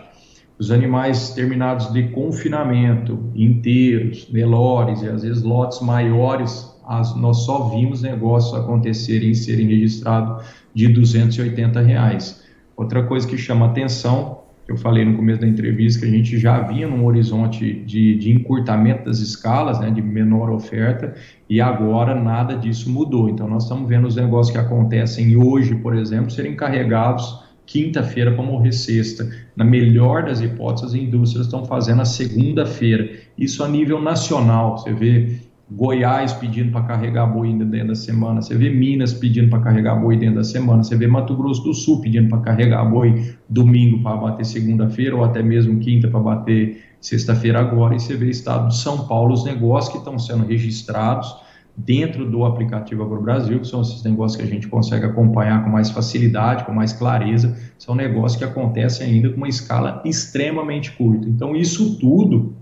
Os 0.56 0.70
animais 0.70 1.30
terminados 1.30 1.92
de 1.92 2.04
confinamento, 2.10 3.18
inteiros, 3.34 4.30
Nelores 4.32 5.02
e 5.02 5.08
às 5.08 5.22
vezes 5.22 5.42
lotes 5.42 5.80
maiores, 5.80 6.72
as, 6.86 7.16
nós 7.16 7.38
só 7.38 7.70
vimos 7.70 8.02
negócios 8.02 8.54
acontecerem 8.54 9.30
e 9.30 9.34
serem 9.34 9.66
registrados 9.66 10.44
de 10.72 10.86
280 10.88 11.80
reais. 11.80 12.44
Outra 12.76 13.02
coisa 13.02 13.26
que 13.26 13.36
chama 13.36 13.66
atenção, 13.66 14.42
que 14.64 14.70
eu 14.70 14.76
falei 14.76 15.04
no 15.04 15.16
começo 15.16 15.40
da 15.40 15.46
entrevista, 15.48 16.00
que 16.00 16.06
a 16.06 16.10
gente 16.10 16.38
já 16.38 16.60
vinha 16.60 16.86
num 16.86 17.04
horizonte 17.04 17.80
de, 17.80 18.16
de 18.16 18.32
encurtamento 18.32 19.06
das 19.06 19.18
escalas, 19.18 19.80
né, 19.80 19.90
de 19.90 20.00
menor 20.00 20.50
oferta, 20.50 21.14
e 21.50 21.60
agora 21.60 22.14
nada 22.14 22.56
disso 22.56 22.88
mudou. 22.88 23.28
Então, 23.28 23.48
nós 23.48 23.64
estamos 23.64 23.88
vendo 23.88 24.06
os 24.06 24.14
negócios 24.14 24.52
que 24.56 24.58
acontecem 24.58 25.36
hoje, 25.36 25.74
por 25.74 25.96
exemplo, 25.96 26.30
serem 26.30 26.54
carregados 26.54 27.43
quinta-feira 27.66 28.32
para 28.32 28.42
morrer 28.42 28.72
sexta. 28.72 29.28
Na 29.56 29.64
melhor 29.64 30.24
das 30.24 30.40
hipóteses, 30.40 30.90
as 30.90 30.94
indústrias 30.94 31.46
estão 31.46 31.64
fazendo 31.64 32.02
a 32.02 32.04
segunda-feira. 32.04 33.10
Isso 33.38 33.62
a 33.64 33.68
nível 33.68 34.00
nacional. 34.00 34.78
Você 34.78 34.92
vê 34.92 35.38
Goiás 35.70 36.32
pedindo 36.34 36.72
para 36.72 36.82
carregar 36.82 37.26
boi 37.26 37.52
dentro 37.52 37.88
da 37.88 37.94
semana, 37.94 38.42
você 38.42 38.54
vê 38.54 38.68
Minas 38.68 39.14
pedindo 39.14 39.48
para 39.48 39.60
carregar 39.60 39.96
boi 39.96 40.16
dentro 40.16 40.36
da 40.36 40.44
semana, 40.44 40.84
você 40.84 40.94
vê 40.94 41.06
Mato 41.06 41.34
Grosso 41.34 41.64
do 41.64 41.72
Sul 41.72 42.02
pedindo 42.02 42.28
para 42.28 42.38
carregar 42.40 42.84
boi 42.84 43.34
domingo 43.48 44.02
para 44.02 44.16
bater 44.16 44.44
segunda-feira 44.44 45.16
ou 45.16 45.24
até 45.24 45.42
mesmo 45.42 45.80
quinta 45.80 46.06
para 46.06 46.20
bater 46.20 46.84
sexta-feira 47.00 47.60
agora, 47.60 47.96
e 47.96 48.00
você 48.00 48.14
vê 48.14 48.28
Estado 48.28 48.68
de 48.68 48.76
São 48.76 49.06
Paulo, 49.06 49.32
os 49.32 49.44
negócios 49.44 49.90
que 49.90 49.98
estão 49.98 50.18
sendo 50.18 50.44
registrados 50.44 51.34
dentro 51.76 52.28
do 52.30 52.44
aplicativo 52.44 53.02
Agro 53.02 53.20
Brasil, 53.20 53.60
que 53.60 53.66
são 53.66 53.82
esses 53.82 54.02
negócios 54.04 54.40
que 54.40 54.46
a 54.46 54.50
gente 54.50 54.68
consegue 54.68 55.06
acompanhar 55.06 55.64
com 55.64 55.70
mais 55.70 55.90
facilidade, 55.90 56.64
com 56.64 56.72
mais 56.72 56.92
clareza, 56.92 57.56
são 57.78 57.94
negócios 57.94 58.38
que 58.38 58.44
acontecem 58.44 59.06
ainda 59.06 59.30
com 59.30 59.36
uma 59.36 59.48
escala 59.48 60.00
extremamente 60.04 60.92
curta. 60.92 61.28
Então, 61.28 61.56
isso 61.56 61.98
tudo 61.98 62.54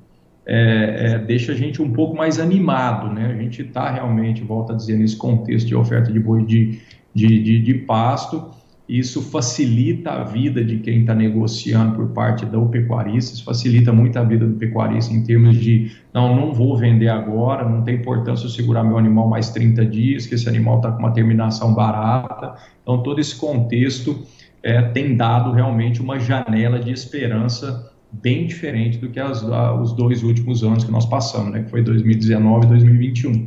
é, 0.46 1.12
é, 1.12 1.18
deixa 1.18 1.52
a 1.52 1.54
gente 1.54 1.80
um 1.80 1.92
pouco 1.92 2.16
mais 2.16 2.40
animado, 2.40 3.12
né? 3.12 3.26
A 3.26 3.42
gente 3.42 3.62
está 3.62 3.90
realmente, 3.90 4.42
volta 4.42 4.72
a 4.72 4.76
dizer, 4.76 4.96
nesse 4.96 5.16
contexto 5.16 5.66
de 5.66 5.74
oferta 5.74 6.10
de 6.10 6.18
boi 6.18 6.44
de, 6.44 6.80
de, 7.14 7.42
de, 7.42 7.62
de 7.62 7.74
pasto, 7.74 8.50
isso 8.88 9.22
facilita 9.22 10.10
a 10.10 10.24
vida 10.24 10.62
de 10.64 10.78
quem 10.78 11.00
está 11.00 11.14
negociando 11.14 11.94
por 11.94 12.08
parte 12.08 12.44
do 12.44 12.66
pecuarista, 12.66 13.34
isso 13.34 13.44
facilita 13.44 13.92
muito 13.92 14.18
a 14.18 14.24
vida 14.24 14.46
do 14.46 14.56
pecuarista 14.56 15.14
em 15.14 15.22
termos 15.22 15.56
de, 15.56 15.92
não, 16.12 16.34
não 16.34 16.52
vou 16.52 16.76
vender 16.76 17.08
agora, 17.08 17.68
não 17.68 17.82
tem 17.82 17.96
importância 17.96 18.44
eu 18.44 18.50
segurar 18.50 18.82
meu 18.82 18.98
animal 18.98 19.28
mais 19.28 19.50
30 19.50 19.86
dias, 19.86 20.26
que 20.26 20.34
esse 20.34 20.48
animal 20.48 20.76
está 20.76 20.90
com 20.90 20.98
uma 20.98 21.12
terminação 21.12 21.74
barata. 21.74 22.54
Então, 22.82 23.02
todo 23.02 23.20
esse 23.20 23.36
contexto 23.36 24.26
é, 24.62 24.82
tem 24.82 25.16
dado 25.16 25.52
realmente 25.52 26.02
uma 26.02 26.18
janela 26.18 26.78
de 26.78 26.90
esperança 26.90 27.92
bem 28.12 28.46
diferente 28.46 28.98
do 28.98 29.08
que 29.08 29.18
as, 29.18 29.42
os 29.80 29.92
dois 29.94 30.22
últimos 30.22 30.62
anos 30.62 30.84
que 30.84 30.90
nós 30.90 31.06
passamos, 31.06 31.52
né, 31.52 31.62
que 31.62 31.70
foi 31.70 31.82
2019 31.82 32.66
e 32.66 32.68
2021. 32.68 33.46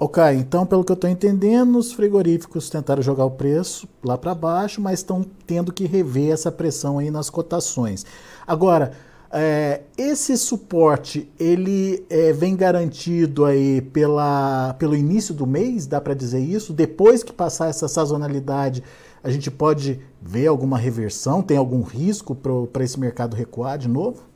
Ok, 0.00 0.22
então 0.34 0.64
pelo 0.64 0.84
que 0.84 0.92
eu 0.92 0.94
estou 0.94 1.10
entendendo, 1.10 1.76
os 1.76 1.92
frigoríficos 1.92 2.70
tentaram 2.70 3.02
jogar 3.02 3.24
o 3.24 3.32
preço 3.32 3.88
lá 4.00 4.16
para 4.16 4.32
baixo, 4.32 4.80
mas 4.80 5.00
estão 5.00 5.26
tendo 5.44 5.72
que 5.72 5.86
rever 5.86 6.32
essa 6.32 6.52
pressão 6.52 7.00
aí 7.00 7.10
nas 7.10 7.28
cotações. 7.28 8.06
Agora, 8.46 8.92
é, 9.28 9.80
esse 9.96 10.38
suporte 10.38 11.28
ele 11.36 12.06
é, 12.08 12.32
vem 12.32 12.54
garantido 12.54 13.44
aí 13.44 13.80
pela, 13.80 14.72
pelo 14.78 14.94
início 14.94 15.34
do 15.34 15.48
mês, 15.48 15.84
dá 15.84 16.00
para 16.00 16.14
dizer 16.14 16.38
isso? 16.38 16.72
Depois 16.72 17.24
que 17.24 17.32
passar 17.32 17.68
essa 17.68 17.88
sazonalidade, 17.88 18.84
a 19.20 19.30
gente 19.30 19.50
pode 19.50 19.98
ver 20.22 20.46
alguma 20.46 20.78
reversão? 20.78 21.42
Tem 21.42 21.56
algum 21.56 21.82
risco 21.82 22.36
para 22.36 22.84
esse 22.84 23.00
mercado 23.00 23.34
recuar 23.34 23.76
de 23.76 23.88
novo? 23.88 24.27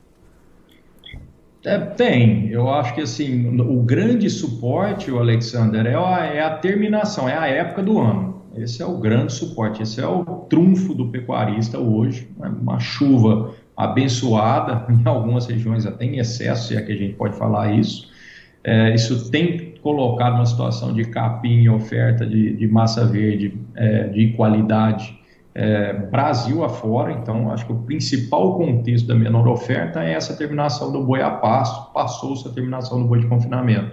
É, 1.65 1.77
tem. 1.77 2.49
Eu 2.49 2.69
acho 2.69 2.93
que 2.93 3.01
assim 3.01 3.59
o 3.59 3.81
grande 3.81 4.29
suporte, 4.29 5.09
o 5.09 5.19
Alexander, 5.19 5.85
é 5.85 5.95
a, 5.95 6.25
é 6.25 6.41
a 6.41 6.49
terminação, 6.57 7.27
é 7.27 7.37
a 7.37 7.47
época 7.47 7.81
do 7.81 7.99
ano. 7.99 8.43
Esse 8.55 8.83
é 8.83 8.85
o 8.85 8.97
grande 8.97 9.33
suporte, 9.33 9.81
esse 9.81 9.99
é 9.99 10.05
o 10.05 10.23
trunfo 10.49 10.93
do 10.93 11.07
pecuarista 11.07 11.79
hoje. 11.79 12.29
Uma 12.37 12.79
chuva 12.79 13.53
abençoada, 13.75 14.85
em 14.91 15.07
algumas 15.07 15.47
regiões 15.47 15.85
até 15.85 16.05
em 16.05 16.19
excesso, 16.19 16.67
se 16.67 16.75
é 16.75 16.81
que 16.81 16.91
a 16.91 16.95
gente 16.95 17.15
pode 17.15 17.35
falar 17.37 17.73
isso. 17.73 18.11
É, 18.63 18.93
isso 18.93 19.31
tem 19.31 19.73
colocado 19.81 20.35
uma 20.35 20.45
situação 20.45 20.93
de 20.93 21.05
capim, 21.05 21.67
oferta 21.67 22.25
de, 22.25 22.55
de 22.55 22.67
massa 22.67 23.05
verde 23.05 23.53
é, 23.75 24.07
de 24.07 24.33
qualidade 24.33 25.17
é, 25.55 25.93
Brasil 25.93 26.63
afora, 26.63 27.11
então 27.11 27.51
acho 27.51 27.65
que 27.65 27.71
o 27.71 27.79
principal 27.83 28.57
contexto 28.57 29.07
da 29.07 29.15
menor 29.15 29.47
oferta 29.47 30.03
é 30.03 30.13
essa 30.13 30.35
terminação 30.35 30.91
do 30.91 31.03
boi 31.03 31.21
a 31.21 31.29
pasto, 31.29 31.93
passou-se 31.93 32.47
a 32.47 32.51
terminação 32.51 33.01
do 33.01 33.07
boi 33.07 33.19
de 33.19 33.27
confinamento. 33.27 33.91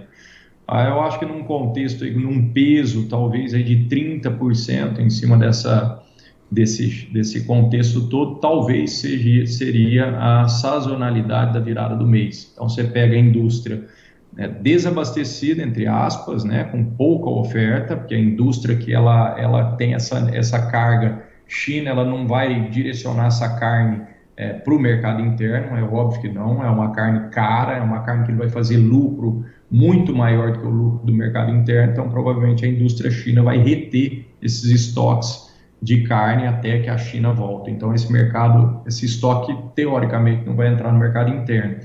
Ah, 0.67 0.85
eu 0.85 1.01
acho 1.01 1.19
que 1.19 1.25
num 1.25 1.43
contexto, 1.43 2.05
num 2.05 2.51
peso 2.51 3.07
talvez 3.07 3.53
aí 3.53 3.63
de 3.63 3.87
30% 3.93 4.99
em 4.99 5.09
cima 5.09 5.37
dessa, 5.37 6.01
desse, 6.49 7.07
desse 7.11 7.45
contexto 7.45 8.07
todo, 8.07 8.35
talvez 8.35 8.93
seja, 8.93 9.45
seria 9.45 10.17
a 10.17 10.47
sazonalidade 10.47 11.53
da 11.53 11.59
virada 11.59 11.95
do 11.95 12.07
mês. 12.07 12.51
Então 12.53 12.67
você 12.67 12.85
pega 12.85 13.15
a 13.15 13.19
indústria 13.19 13.85
né, 14.33 14.47
desabastecida, 14.47 15.61
entre 15.61 15.85
aspas, 15.85 16.43
né, 16.43 16.63
com 16.63 16.83
pouca 16.85 17.29
oferta, 17.29 17.97
porque 17.97 18.15
a 18.15 18.19
indústria 18.19 18.75
que 18.77 18.93
ela, 18.93 19.37
ela 19.37 19.75
tem 19.75 19.93
essa, 19.93 20.29
essa 20.33 20.71
carga 20.71 21.30
China 21.51 21.89
ela 21.89 22.05
não 22.05 22.25
vai 22.25 22.69
direcionar 22.69 23.27
essa 23.27 23.57
carne 23.57 24.01
é, 24.37 24.53
para 24.53 24.73
o 24.73 24.79
mercado 24.79 25.21
interno, 25.21 25.77
é 25.77 25.83
óbvio 25.83 26.21
que 26.21 26.29
não, 26.29 26.63
é 26.63 26.69
uma 26.69 26.93
carne 26.93 27.29
cara, 27.29 27.73
é 27.73 27.81
uma 27.81 27.99
carne 27.99 28.25
que 28.25 28.31
vai 28.31 28.49
fazer 28.49 28.77
lucro 28.77 29.45
muito 29.69 30.15
maior 30.15 30.53
do 30.53 30.59
que 30.59 30.65
o 30.65 30.69
lucro 30.69 31.05
do 31.05 31.13
mercado 31.13 31.51
interno, 31.51 31.91
então 31.91 32.09
provavelmente 32.09 32.65
a 32.65 32.69
indústria 32.69 33.11
china 33.11 33.43
vai 33.43 33.57
reter 33.57 34.25
esses 34.41 34.63
estoques 34.63 35.51
de 35.81 36.03
carne 36.03 36.47
até 36.47 36.79
que 36.79 36.89
a 36.89 36.97
China 36.97 37.33
volte. 37.33 37.71
Então 37.71 37.93
esse 37.93 38.11
mercado, 38.11 38.81
esse 38.85 39.05
estoque 39.05 39.55
teoricamente 39.75 40.45
não 40.45 40.55
vai 40.55 40.67
entrar 40.67 40.91
no 40.93 40.99
mercado 40.99 41.33
interno. 41.33 41.77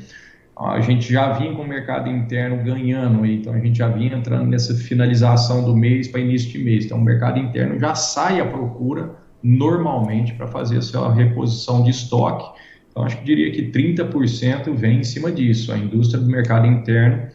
A 0.56 0.80
gente 0.80 1.12
já 1.12 1.32
vinha 1.32 1.54
com 1.54 1.62
o 1.62 1.68
mercado 1.68 2.08
interno 2.08 2.62
ganhando, 2.62 3.26
então 3.26 3.52
a 3.52 3.58
gente 3.58 3.78
já 3.78 3.88
vinha 3.88 4.14
entrando 4.14 4.46
nessa 4.46 4.75
finalização 4.75 5.64
do 5.64 5.75
mês 5.75 6.08
para 6.08 6.20
início 6.20 6.50
de 6.50 6.58
mês. 6.58 6.85
Então 6.85 6.99
o 6.99 7.02
mercado 7.02 7.38
interno 7.38 7.78
já 7.78 7.94
sai 7.94 8.40
à 8.40 8.46
procura 8.46 9.25
normalmente 9.46 10.34
para 10.34 10.48
fazer 10.48 10.78
essa 10.78 11.08
reposição 11.12 11.84
de 11.84 11.90
estoque. 11.90 12.44
Então, 12.90 13.04
acho 13.04 13.18
que 13.18 13.24
diria 13.24 13.52
que 13.52 13.70
30% 13.70 14.74
vem 14.74 14.98
em 14.98 15.04
cima 15.04 15.30
disso. 15.30 15.72
A 15.72 15.78
indústria 15.78 16.20
do 16.20 16.28
mercado 16.28 16.66
interno, 16.66 17.28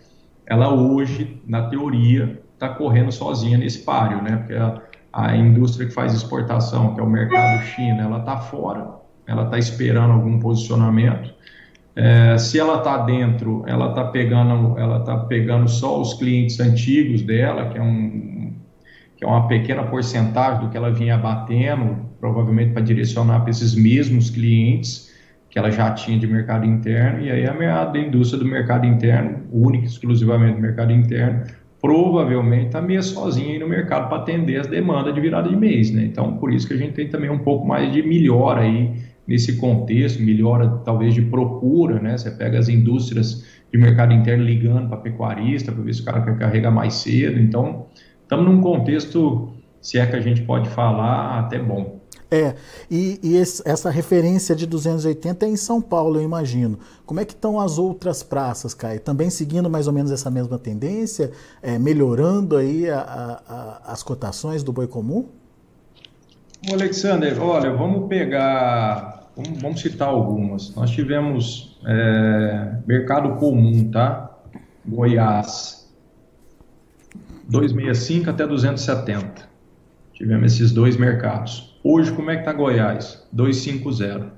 ela 0.45 0.73
hoje, 0.73 1.41
na 1.47 1.69
teoria, 1.69 2.41
está 2.53 2.67
correndo 2.67 3.11
sozinha 3.13 3.57
nesse 3.57 3.79
páreo, 3.79 4.21
né? 4.21 4.37
Porque 4.37 4.55
a, 4.55 4.81
a, 5.13 5.37
indústria 5.37 5.87
que 5.87 5.93
faz 5.93 6.13
exportação, 6.13 6.93
que 6.93 6.99
é 6.99 7.03
o 7.03 7.09
mercado 7.09 7.63
China, 7.63 8.03
ela 8.03 8.19
está 8.19 8.37
fora, 8.37 8.89
ela 9.25 9.45
está 9.45 9.57
esperando 9.57 10.11
algum 10.11 10.37
posicionamento. 10.37 11.33
É, 11.95 12.37
se 12.37 12.59
ela 12.59 12.79
está 12.79 12.97
dentro, 12.97 13.63
ela 13.67 13.89
está 13.89 14.05
pegando, 14.05 14.77
ela 14.77 14.99
tá 14.99 15.17
pegando 15.17 15.69
só 15.69 16.01
os 16.01 16.13
clientes 16.15 16.59
antigos 16.59 17.21
dela, 17.21 17.69
que 17.69 17.77
é 17.77 17.81
um 17.81 18.40
que 19.21 19.25
é 19.25 19.27
uma 19.27 19.47
pequena 19.47 19.83
porcentagem 19.83 20.61
do 20.61 20.71
que 20.71 20.75
ela 20.75 20.91
vinha 20.91 21.15
batendo, 21.15 22.09
provavelmente 22.19 22.73
para 22.73 22.81
direcionar 22.81 23.41
para 23.41 23.51
esses 23.51 23.75
mesmos 23.75 24.31
clientes 24.31 25.11
que 25.47 25.59
ela 25.59 25.69
já 25.69 25.91
tinha 25.91 26.17
de 26.17 26.25
mercado 26.25 26.65
interno, 26.65 27.23
e 27.23 27.29
aí 27.29 27.45
a, 27.45 27.91
a 27.91 27.97
indústria 27.99 28.39
do 28.39 28.49
mercado 28.49 28.87
interno, 28.87 29.43
única 29.51 29.85
exclusivamente 29.85 30.55
do 30.55 30.61
mercado 30.61 30.91
interno, 30.91 31.43
provavelmente 31.79 32.67
está 32.67 32.81
meio 32.81 33.03
sozinha 33.03 33.53
aí 33.53 33.59
no 33.59 33.67
mercado 33.67 34.09
para 34.09 34.23
atender 34.23 34.59
as 34.59 34.65
demandas 34.65 35.13
de 35.13 35.21
virada 35.21 35.49
de 35.49 35.55
mês, 35.55 35.91
né? 35.91 36.03
Então, 36.03 36.37
por 36.37 36.51
isso 36.51 36.67
que 36.67 36.73
a 36.73 36.77
gente 36.77 36.93
tem 36.93 37.07
também 37.07 37.29
um 37.29 37.39
pouco 37.39 37.67
mais 37.67 37.93
de 37.93 38.01
melhora 38.01 38.61
aí 38.61 38.91
nesse 39.27 39.57
contexto, 39.57 40.19
melhora 40.23 40.67
talvez 40.83 41.13
de 41.13 41.21
procura, 41.21 41.99
né? 41.99 42.17
Você 42.17 42.31
pega 42.31 42.57
as 42.57 42.69
indústrias 42.69 43.45
de 43.71 43.77
mercado 43.77 44.13
interno 44.13 44.43
ligando 44.43 44.87
para 44.89 44.97
pecuarista 44.97 45.71
para 45.71 45.83
ver 45.83 45.93
se 45.93 46.01
o 46.01 46.05
cara 46.05 46.21
quer 46.21 46.37
carregar 46.39 46.71
mais 46.71 46.95
cedo, 46.95 47.39
então 47.39 47.85
estamos 48.31 48.45
num 48.45 48.61
contexto, 48.61 49.50
se 49.81 50.00
é 50.00 50.05
que 50.05 50.15
a 50.15 50.21
gente 50.21 50.43
pode 50.43 50.69
falar, 50.69 51.38
até 51.38 51.59
bom. 51.59 52.00
É, 52.33 52.55
e, 52.89 53.19
e 53.21 53.35
esse, 53.35 53.61
essa 53.65 53.89
referência 53.89 54.55
de 54.55 54.65
280 54.65 55.45
é 55.45 55.50
em 55.50 55.57
São 55.57 55.81
Paulo, 55.81 56.17
eu 56.17 56.23
imagino. 56.23 56.79
Como 57.05 57.19
é 57.19 57.25
que 57.25 57.33
estão 57.33 57.59
as 57.59 57.77
outras 57.77 58.23
praças, 58.23 58.73
Caio? 58.73 59.01
Também 59.01 59.29
seguindo 59.29 59.69
mais 59.69 59.85
ou 59.85 59.91
menos 59.91 60.11
essa 60.11 60.31
mesma 60.31 60.57
tendência, 60.57 61.31
é, 61.61 61.77
melhorando 61.77 62.55
aí 62.55 62.89
a, 62.89 63.01
a, 63.01 63.91
as 63.91 64.01
cotações 64.01 64.63
do 64.63 64.71
boi 64.71 64.88
comum? 64.88 65.27
Alexander, 66.71 67.43
olha, 67.43 67.73
vamos 67.73 68.07
pegar 68.07 69.27
vamos, 69.35 69.61
vamos 69.61 69.81
citar 69.81 70.07
algumas. 70.07 70.73
Nós 70.73 70.89
tivemos 70.89 71.77
é, 71.85 72.77
mercado 72.88 73.35
comum, 73.35 73.91
tá? 73.91 74.31
Goiás, 74.88 75.80
265 77.51 78.29
até 78.29 78.48
270. 78.48 79.50
Tivemos 80.13 80.53
esses 80.53 80.72
dois 80.72 80.96
mercados. 80.96 81.77
Hoje, 81.84 82.10
como 82.13 82.31
é 82.31 82.36
que 82.36 82.41
está 82.41 82.53
Goiás? 82.53 83.27
250. 83.34 84.31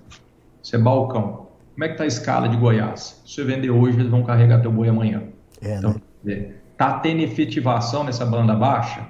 Isso 0.63 0.75
é 0.75 0.79
balcão. 0.79 1.47
Como 1.73 1.83
é 1.83 1.87
que 1.89 1.93
está 1.93 2.05
a 2.05 2.07
escala 2.07 2.49
de 2.49 2.57
Goiás? 2.57 3.21
Se 3.23 3.35
você 3.35 3.43
vender 3.43 3.69
hoje, 3.69 3.99
eles 3.99 4.09
vão 4.09 4.23
carregar 4.23 4.61
teu 4.61 4.71
boi 4.71 4.89
amanhã. 4.89 5.23
É, 5.61 5.77
então, 5.77 5.95
né? 6.23 6.53
tá 6.75 6.99
tendo 6.99 7.21
efetivação 7.21 8.03
nessa 8.03 8.25
banda 8.25 8.55
baixa? 8.55 9.07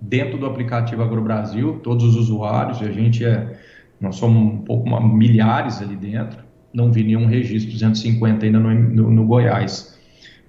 Dentro 0.00 0.38
do 0.38 0.46
aplicativo 0.46 1.02
AgroBrasil, 1.02 1.80
todos 1.82 2.04
os 2.04 2.16
usuários, 2.16 2.80
a 2.80 2.92
gente 2.92 3.24
é, 3.24 3.58
nós 4.00 4.16
somos 4.16 4.40
um 4.40 4.58
pouco 4.58 4.86
uma, 4.86 5.00
milhares 5.00 5.82
ali 5.82 5.96
dentro, 5.96 6.38
não 6.72 6.92
vi 6.92 7.02
nenhum 7.02 7.26
registro 7.26 7.72
250 7.72 8.46
ainda 8.46 8.60
no, 8.60 8.72
no, 8.72 9.10
no 9.10 9.26
Goiás. 9.26 9.98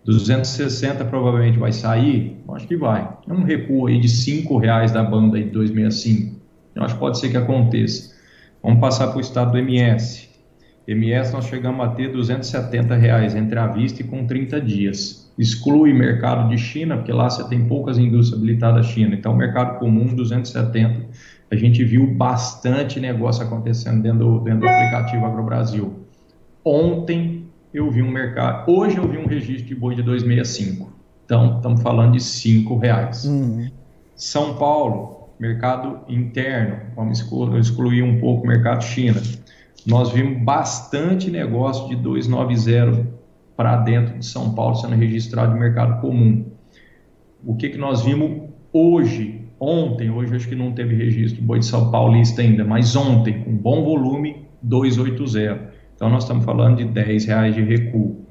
260 0.06 1.06
provavelmente 1.06 1.60
vai 1.60 1.72
sair? 1.72 2.38
Acho 2.50 2.68
que 2.68 2.76
vai. 2.76 3.08
É 3.28 3.34
um 3.34 3.44
recuo 3.44 3.88
aí 3.88 4.00
de 4.00 4.10
5 4.10 4.58
reais 4.58 4.92
da 4.92 5.04
banda 5.04 5.38
de 5.38 5.50
265. 5.50 6.40
Eu 6.76 6.84
acho 6.84 6.96
que 6.96 7.00
pode 7.00 7.20
ser 7.20 7.30
que 7.30 7.38
aconteça. 7.38 8.12
Vamos 8.64 8.80
passar 8.80 9.08
para 9.08 9.18
o 9.18 9.22
estado 9.22 9.52
do 9.52 9.58
MS. 9.58 10.30
MS 10.88 11.32
nós 11.32 11.46
chegamos 11.46 11.86
a 11.86 11.90
ter 11.90 12.12
270 12.12 12.96
reais 12.96 13.36
entre 13.36 13.58
a 13.60 13.68
vista 13.68 14.02
e 14.02 14.06
com 14.06 14.26
30 14.26 14.60
dias. 14.62 15.32
Exclui 15.38 15.94
mercado 15.94 16.50
de 16.50 16.58
China, 16.58 16.98
porque 16.98 17.12
lá 17.12 17.30
você 17.30 17.48
tem 17.48 17.68
poucas 17.68 17.98
indústrias 17.98 18.40
habilitadas 18.40 18.88
China. 18.88 19.16
Então, 19.16 19.36
mercado 19.36 19.80
comum 19.80 20.14
270. 20.14 21.06
A 21.52 21.56
gente 21.56 21.84
viu 21.84 22.08
bastante 22.08 23.00
negócio 23.00 23.44
acontecendo 23.44 24.02
dentro 24.02 24.20
do, 24.20 24.40
dentro 24.40 24.62
do 24.62 24.70
aplicativo 24.70 25.26
AgroBrasil. 25.26 25.94
Ontem 26.64 27.41
eu 27.74 27.90
vi 27.90 28.02
um 28.02 28.12
mercado, 28.12 28.70
hoje 28.72 28.98
eu 28.98 29.08
vi 29.08 29.18
um 29.18 29.26
registro 29.26 29.66
de 29.66 29.76
boi 29.76 29.96
de 29.96 30.04
265. 30.04 30.92
Então, 31.26 31.58
estamos 31.58 31.82
falando 31.82 32.14
de 32.14 32.20
5 32.20 32.78
reais. 32.78 33.26
Uhum. 33.26 33.70
São 34.16 34.56
Paulo, 34.56 35.30
mercado 35.40 36.02
interno, 36.08 36.78
vamos 36.96 37.20
excluir 37.60 38.04
um 38.04 38.20
pouco 38.20 38.44
o 38.44 38.48
mercado 38.48 38.84
China. 38.84 39.22
Nós 39.86 40.12
vimos 40.12 40.44
bastante 40.44 41.32
negócio 41.32 41.88
de 41.88 41.96
290 41.96 43.08
para 43.56 43.78
dentro 43.78 44.20
de 44.20 44.26
São 44.26 44.54
Paulo 44.54 44.76
sendo 44.76 44.96
registrado 44.96 45.54
no 45.54 45.60
mercado 45.60 46.02
comum. 46.02 46.46
O 47.44 47.56
que, 47.56 47.70
que 47.70 47.78
nós 47.78 48.04
vimos 48.04 48.50
hoje, 48.72 49.48
ontem, 49.60 50.12
hoje 50.12 50.36
acho 50.36 50.48
que 50.48 50.56
não 50.56 50.74
teve 50.74 50.96
registro 50.96 51.42
boi 51.42 51.60
de 51.60 51.66
São 51.66 51.90
Paulista 51.90 52.42
ainda, 52.42 52.64
mas 52.64 52.96
ontem, 52.96 53.44
com 53.44 53.56
bom 53.56 53.84
volume, 53.84 54.46
280. 54.62 55.71
Então, 56.02 56.10
nós 56.10 56.24
estamos 56.24 56.44
falando 56.44 56.78
de 56.78 56.86
10 56.86 57.26
reais 57.26 57.54
de 57.54 57.62
recuo. 57.62 58.26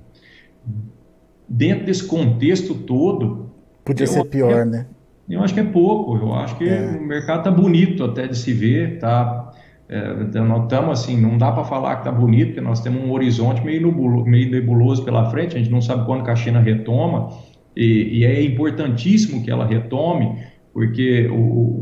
Dentro 1.49 1.87
desse 1.87 2.05
contexto 2.05 2.75
todo. 2.75 3.53
Podia 3.85 4.09
ser 4.09 4.25
pior, 4.25 4.63
é, 4.63 4.65
né? 4.65 4.87
Eu 5.29 5.41
acho 5.41 5.55
que 5.55 5.61
é 5.61 5.65
pouco. 5.65 6.17
Eu 6.17 6.35
acho 6.35 6.59
que 6.59 6.69
é. 6.69 6.99
o 7.01 7.01
mercado 7.01 7.39
está 7.39 7.51
bonito 7.53 8.03
até 8.03 8.27
de 8.27 8.37
se 8.37 8.53
ver. 8.53 8.99
Tá, 8.99 9.53
é, 9.89 10.17
então, 10.21 10.45
nós 10.47 10.65
estamos 10.65 10.99
assim, 10.99 11.17
não 11.17 11.39
dá 11.39 11.53
para 11.53 11.63
falar 11.63 11.95
que 11.95 12.01
está 12.01 12.11
bonito, 12.11 12.47
porque 12.49 12.61
nós 12.61 12.81
temos 12.81 13.05
um 13.05 13.13
horizonte 13.13 13.65
meio 13.65 13.87
nebuloso, 13.87 14.25
meio 14.25 14.51
nebuloso 14.51 15.05
pela 15.05 15.31
frente. 15.31 15.55
A 15.55 15.61
gente 15.61 15.71
não 15.71 15.81
sabe 15.81 16.05
quando 16.07 16.29
a 16.29 16.35
China 16.35 16.59
retoma. 16.59 17.29
E, 17.77 18.19
e 18.19 18.25
é 18.25 18.43
importantíssimo 18.43 19.45
que 19.45 19.51
ela 19.51 19.65
retome, 19.65 20.43
porque 20.75 21.31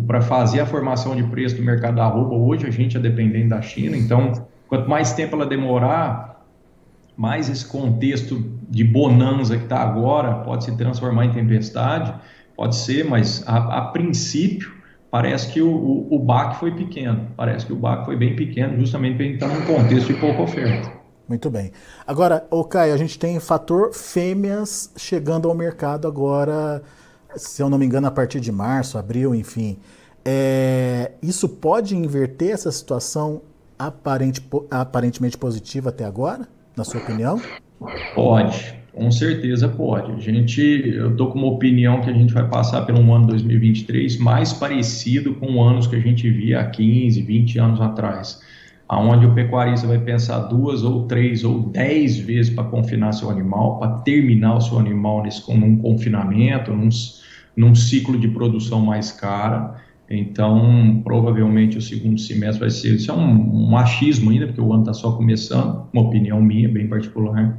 para 0.06 0.20
fazer 0.20 0.60
a 0.60 0.66
formação 0.66 1.16
de 1.16 1.22
preço 1.22 1.56
do 1.56 1.62
mercado 1.62 1.96
da 1.96 2.06
roupa, 2.06 2.34
hoje 2.34 2.66
a 2.66 2.70
gente 2.70 2.94
é 2.94 3.00
dependente 3.00 3.48
da 3.48 3.62
China. 3.62 3.96
Então 3.96 4.34
Quanto 4.68 4.88
mais 4.88 5.12
tempo 5.12 5.34
ela 5.34 5.46
demorar, 5.46 6.44
mais 7.16 7.48
esse 7.48 7.66
contexto 7.66 8.38
de 8.68 8.84
bonança 8.84 9.56
que 9.56 9.64
está 9.64 9.80
agora 9.80 10.44
pode 10.44 10.64
se 10.64 10.76
transformar 10.76 11.24
em 11.24 11.32
tempestade, 11.32 12.14
pode 12.54 12.76
ser, 12.76 13.04
mas 13.04 13.42
a, 13.46 13.78
a 13.78 13.82
princípio 13.86 14.72
parece 15.10 15.50
que 15.50 15.62
o, 15.62 15.70
o, 15.70 16.14
o 16.14 16.18
baque 16.18 16.60
foi 16.60 16.70
pequeno, 16.70 17.28
parece 17.36 17.66
que 17.66 17.72
o 17.72 17.76
baque 17.76 18.04
foi 18.04 18.16
bem 18.16 18.36
pequeno, 18.36 18.78
justamente 18.78 19.16
para 19.16 19.26
estar 19.26 19.48
num 19.48 19.64
contexto 19.64 20.12
de 20.12 20.20
pouca 20.20 20.42
oferta. 20.42 20.92
Muito 21.26 21.50
bem. 21.50 21.72
Agora, 22.06 22.46
o 22.50 22.64
Caio, 22.64 22.94
a 22.94 22.96
gente 22.96 23.18
tem 23.18 23.38
fator 23.40 23.92
fêmeas 23.92 24.92
chegando 24.96 25.48
ao 25.48 25.54
mercado 25.54 26.06
agora, 26.06 26.82
se 27.36 27.62
eu 27.62 27.68
não 27.68 27.78
me 27.78 27.84
engano, 27.84 28.06
a 28.06 28.10
partir 28.10 28.40
de 28.40 28.52
março, 28.52 28.96
abril, 28.96 29.34
enfim. 29.34 29.78
É, 30.24 31.12
isso 31.22 31.48
pode 31.48 31.96
inverter 31.96 32.50
essa 32.50 32.72
situação 32.72 33.42
aparente, 33.78 34.42
aparentemente 34.70 35.38
positiva 35.38 35.90
até 35.90 36.04
agora, 36.04 36.48
na 36.76 36.84
sua 36.84 37.00
opinião? 37.00 37.40
Pode, 38.14 38.74
com 38.92 39.10
certeza 39.10 39.68
pode. 39.68 40.10
A 40.12 40.18
gente, 40.18 40.60
eu 40.60 41.12
estou 41.12 41.30
com 41.30 41.38
uma 41.38 41.48
opinião 41.48 42.00
que 42.00 42.10
a 42.10 42.12
gente 42.12 42.34
vai 42.34 42.48
passar 42.48 42.82
pelo 42.84 43.00
ano 43.12 43.28
2023 43.28 44.18
mais 44.18 44.52
parecido 44.52 45.34
com 45.34 45.62
anos 45.62 45.86
que 45.86 45.94
a 45.94 46.00
gente 46.00 46.28
via 46.28 46.60
há 46.60 46.64
15, 46.64 47.22
20 47.22 47.58
anos 47.58 47.80
atrás, 47.80 48.42
aonde 48.88 49.26
o 49.26 49.34
pecuarista 49.34 49.86
vai 49.86 49.98
pensar 49.98 50.40
duas 50.40 50.82
ou 50.82 51.06
três 51.06 51.44
ou 51.44 51.60
dez 51.60 52.18
vezes 52.18 52.52
para 52.52 52.64
confinar 52.64 53.12
seu 53.12 53.30
animal, 53.30 53.78
para 53.78 53.98
terminar 53.98 54.56
o 54.56 54.60
seu 54.60 54.78
animal 54.78 55.22
nesse, 55.22 55.48
num 55.54 55.78
confinamento, 55.78 56.72
num, 56.72 56.88
num 57.56 57.74
ciclo 57.74 58.18
de 58.18 58.28
produção 58.28 58.80
mais 58.80 59.12
cara 59.12 59.87
então, 60.10 61.02
provavelmente 61.04 61.76
o 61.76 61.82
segundo 61.82 62.18
semestre 62.18 62.60
vai 62.60 62.70
ser. 62.70 62.94
Isso 62.94 63.10
é 63.10 63.14
um, 63.14 63.70
um 63.70 63.76
achismo 63.76 64.30
ainda, 64.30 64.46
porque 64.46 64.60
o 64.60 64.72
ano 64.72 64.82
está 64.82 64.94
só 64.94 65.12
começando, 65.12 65.86
uma 65.92 66.02
opinião 66.02 66.40
minha, 66.40 66.68
bem 66.68 66.88
particular, 66.88 67.58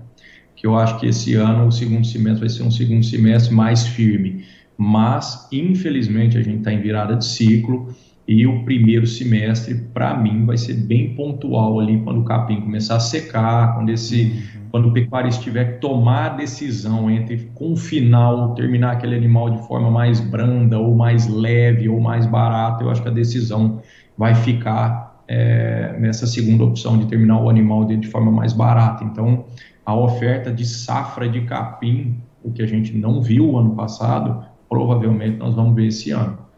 que 0.55 0.65
eu 0.65 0.75
acho 0.75 0.99
que 0.99 1.05
esse 1.05 1.35
ano 1.35 1.67
o 1.67 1.71
segundo 1.71 2.05
semestre 2.05 2.39
vai 2.41 2.49
ser 2.49 2.63
um 2.63 2.71
segundo 2.71 3.03
semestre 3.03 3.53
mais 3.53 3.88
firme. 3.88 4.43
Mas, 4.75 5.47
infelizmente, 5.51 6.38
a 6.38 6.41
gente 6.41 6.59
está 6.59 6.73
em 6.73 6.81
virada 6.81 7.15
de 7.15 7.25
ciclo 7.25 7.93
e 8.31 8.45
o 8.45 8.63
primeiro 8.63 9.07
semestre, 9.07 9.73
para 9.93 10.15
mim, 10.15 10.45
vai 10.45 10.55
ser 10.55 10.75
bem 10.75 11.15
pontual 11.15 11.79
ali 11.79 11.99
quando 12.01 12.21
o 12.21 12.23
capim 12.23 12.61
começar 12.61 12.97
a 12.97 12.99
secar, 12.99 13.75
quando 13.75 13.89
esse. 13.89 14.23
Uhum 14.53 14.59
quando 14.69 14.89
o 14.89 14.93
pecuarista 14.93 15.41
tiver 15.41 15.65
que 15.65 15.81
tomar 15.81 16.25
a 16.25 16.35
decisão 16.35 17.09
entre 17.09 17.49
confinar 17.55 18.31
ou 18.31 18.53
terminar 18.53 18.91
aquele 18.91 19.15
animal 19.15 19.49
de 19.49 19.67
forma 19.67 19.89
mais 19.89 20.19
branda, 20.19 20.77
ou 20.77 20.95
mais 20.95 21.27
leve, 21.27 21.89
ou 21.89 21.99
mais 21.99 22.25
barata, 22.25 22.83
eu 22.83 22.89
acho 22.89 23.01
que 23.01 23.07
a 23.07 23.11
decisão 23.11 23.81
vai 24.17 24.35
ficar 24.35 25.23
é, 25.27 25.95
nessa 25.99 26.27
segunda 26.27 26.63
opção 26.63 26.99
de 26.99 27.07
terminar 27.07 27.41
o 27.41 27.49
animal 27.49 27.85
de, 27.85 27.97
de 27.97 28.07
forma 28.07 28.31
mais 28.31 28.53
barata. 28.53 29.03
Então, 29.03 29.45
a 29.85 29.95
oferta 29.95 30.51
de 30.51 30.65
safra 30.65 31.27
de 31.27 31.41
capim, 31.41 32.17
o 32.43 32.51
que 32.51 32.61
a 32.61 32.67
gente 32.67 32.95
não 32.95 33.21
viu 33.21 33.57
ano 33.57 33.75
passado, 33.75 34.45
provavelmente 34.69 35.37
nós 35.37 35.55
vamos 35.55 35.75
ver 35.75 35.87
esse 35.87 36.11
ano. 36.11 36.48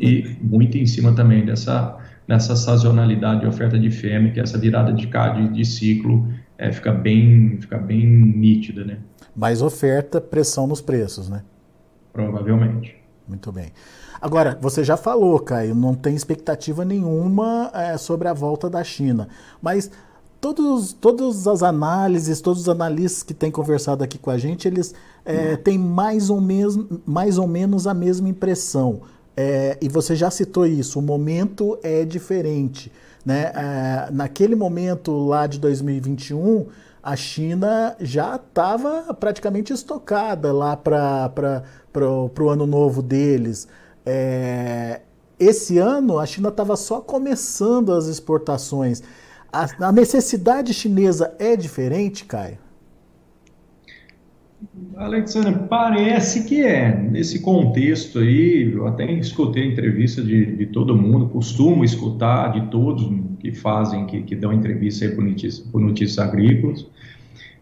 E 0.00 0.36
muito 0.40 0.78
em 0.78 0.86
cima 0.86 1.12
também 1.12 1.44
dessa, 1.44 1.98
dessa 2.26 2.56
sazonalidade 2.56 3.42
de 3.42 3.46
oferta 3.46 3.78
de 3.78 3.90
fêmea, 3.90 4.32
que 4.32 4.40
é 4.40 4.42
essa 4.42 4.56
virada 4.56 4.92
de, 4.92 5.06
de, 5.06 5.48
de 5.52 5.64
ciclo 5.64 6.26
é, 6.56 6.72
fica, 6.72 6.92
bem, 6.92 7.58
fica 7.60 7.78
bem 7.78 8.06
nítida, 8.06 8.84
né? 8.84 8.98
Mais 9.36 9.62
oferta, 9.62 10.20
pressão 10.20 10.66
nos 10.66 10.80
preços, 10.80 11.28
né? 11.28 11.42
Provavelmente. 12.12 12.96
Muito 13.26 13.52
bem. 13.52 13.72
Agora, 14.20 14.58
você 14.60 14.84
já 14.84 14.96
falou, 14.96 15.38
Caio, 15.38 15.74
não 15.74 15.94
tem 15.94 16.14
expectativa 16.14 16.84
nenhuma 16.84 17.70
é, 17.72 17.96
sobre 17.96 18.28
a 18.28 18.34
volta 18.34 18.68
da 18.68 18.84
China, 18.84 19.28
mas 19.62 19.90
todos, 20.40 20.92
todas 20.92 21.46
as 21.46 21.62
análises, 21.62 22.40
todos 22.40 22.62
os 22.62 22.68
analistas 22.68 23.22
que 23.22 23.32
têm 23.32 23.50
conversado 23.50 24.04
aqui 24.04 24.18
com 24.18 24.30
a 24.30 24.36
gente, 24.36 24.68
eles 24.68 24.94
é, 25.24 25.56
têm 25.56 25.78
mais 25.78 26.28
ou, 26.28 26.40
mesmo, 26.40 27.00
mais 27.06 27.38
ou 27.38 27.46
menos 27.46 27.86
a 27.86 27.94
mesma 27.94 28.28
impressão. 28.28 29.00
É, 29.36 29.78
e 29.80 29.88
você 29.88 30.14
já 30.14 30.30
citou 30.30 30.66
isso, 30.66 30.98
o 30.98 31.02
momento 31.02 31.78
é 31.82 32.04
diferente. 32.04 32.92
Né? 33.24 33.52
É, 33.54 34.10
naquele 34.10 34.54
momento 34.54 35.12
lá 35.26 35.46
de 35.46 35.58
2021, 35.58 36.66
a 37.02 37.16
China 37.16 37.96
já 38.00 38.36
estava 38.36 39.14
praticamente 39.14 39.72
estocada 39.72 40.52
lá 40.52 40.76
para 40.76 41.62
o 42.40 42.48
ano 42.48 42.66
novo 42.66 43.02
deles. 43.02 43.66
É, 44.04 45.00
esse 45.38 45.78
ano 45.78 46.18
a 46.18 46.26
China 46.26 46.50
estava 46.50 46.76
só 46.76 47.00
começando 47.00 47.92
as 47.92 48.06
exportações. 48.06 49.02
A, 49.52 49.88
a 49.88 49.92
necessidade 49.92 50.74
chinesa 50.74 51.34
é 51.38 51.56
diferente, 51.56 52.24
Caio? 52.24 52.58
Alexandre, 54.96 55.54
parece 55.68 56.46
que 56.46 56.62
é. 56.62 56.94
Nesse 56.94 57.40
contexto 57.40 58.18
aí, 58.18 58.70
eu 58.72 58.86
até 58.86 59.10
escutei 59.12 59.66
entrevista 59.66 60.22
de, 60.22 60.56
de 60.56 60.66
todo 60.66 60.96
mundo, 60.96 61.28
costumo 61.28 61.84
escutar 61.84 62.52
de 62.52 62.70
todos 62.70 63.10
que 63.38 63.52
fazem, 63.52 64.06
que, 64.06 64.22
que 64.22 64.36
dão 64.36 64.52
entrevista 64.52 65.06
aí 65.06 65.14
por 65.14 65.24
notícias, 65.24 65.66
por 65.66 65.80
notícias 65.80 66.18
agrícolas. 66.18 66.86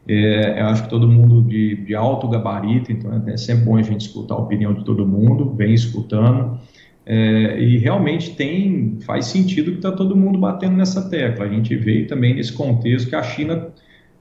É, 0.08 0.60
eu 0.60 0.66
acho 0.66 0.84
que 0.84 0.90
todo 0.90 1.06
mundo 1.06 1.42
de, 1.42 1.76
de 1.76 1.94
alto 1.94 2.26
gabarito, 2.28 2.90
então 2.90 3.22
é 3.26 3.36
sempre 3.36 3.64
bom 3.66 3.76
a 3.76 3.82
gente 3.82 4.00
escutar 4.00 4.34
a 4.34 4.38
opinião 4.38 4.72
de 4.74 4.84
todo 4.84 5.06
mundo, 5.06 5.54
vem 5.54 5.74
escutando. 5.74 6.58
É, 7.06 7.58
e 7.60 7.78
realmente 7.78 8.34
tem, 8.34 8.98
faz 9.00 9.26
sentido 9.26 9.70
que 9.70 9.78
está 9.78 9.92
todo 9.92 10.16
mundo 10.16 10.38
batendo 10.38 10.76
nessa 10.76 11.08
tecla. 11.08 11.44
A 11.44 11.48
gente 11.48 11.74
veio 11.76 12.06
também 12.06 12.34
nesse 12.34 12.52
contexto 12.52 13.08
que 13.08 13.16
a 13.16 13.22
China 13.22 13.68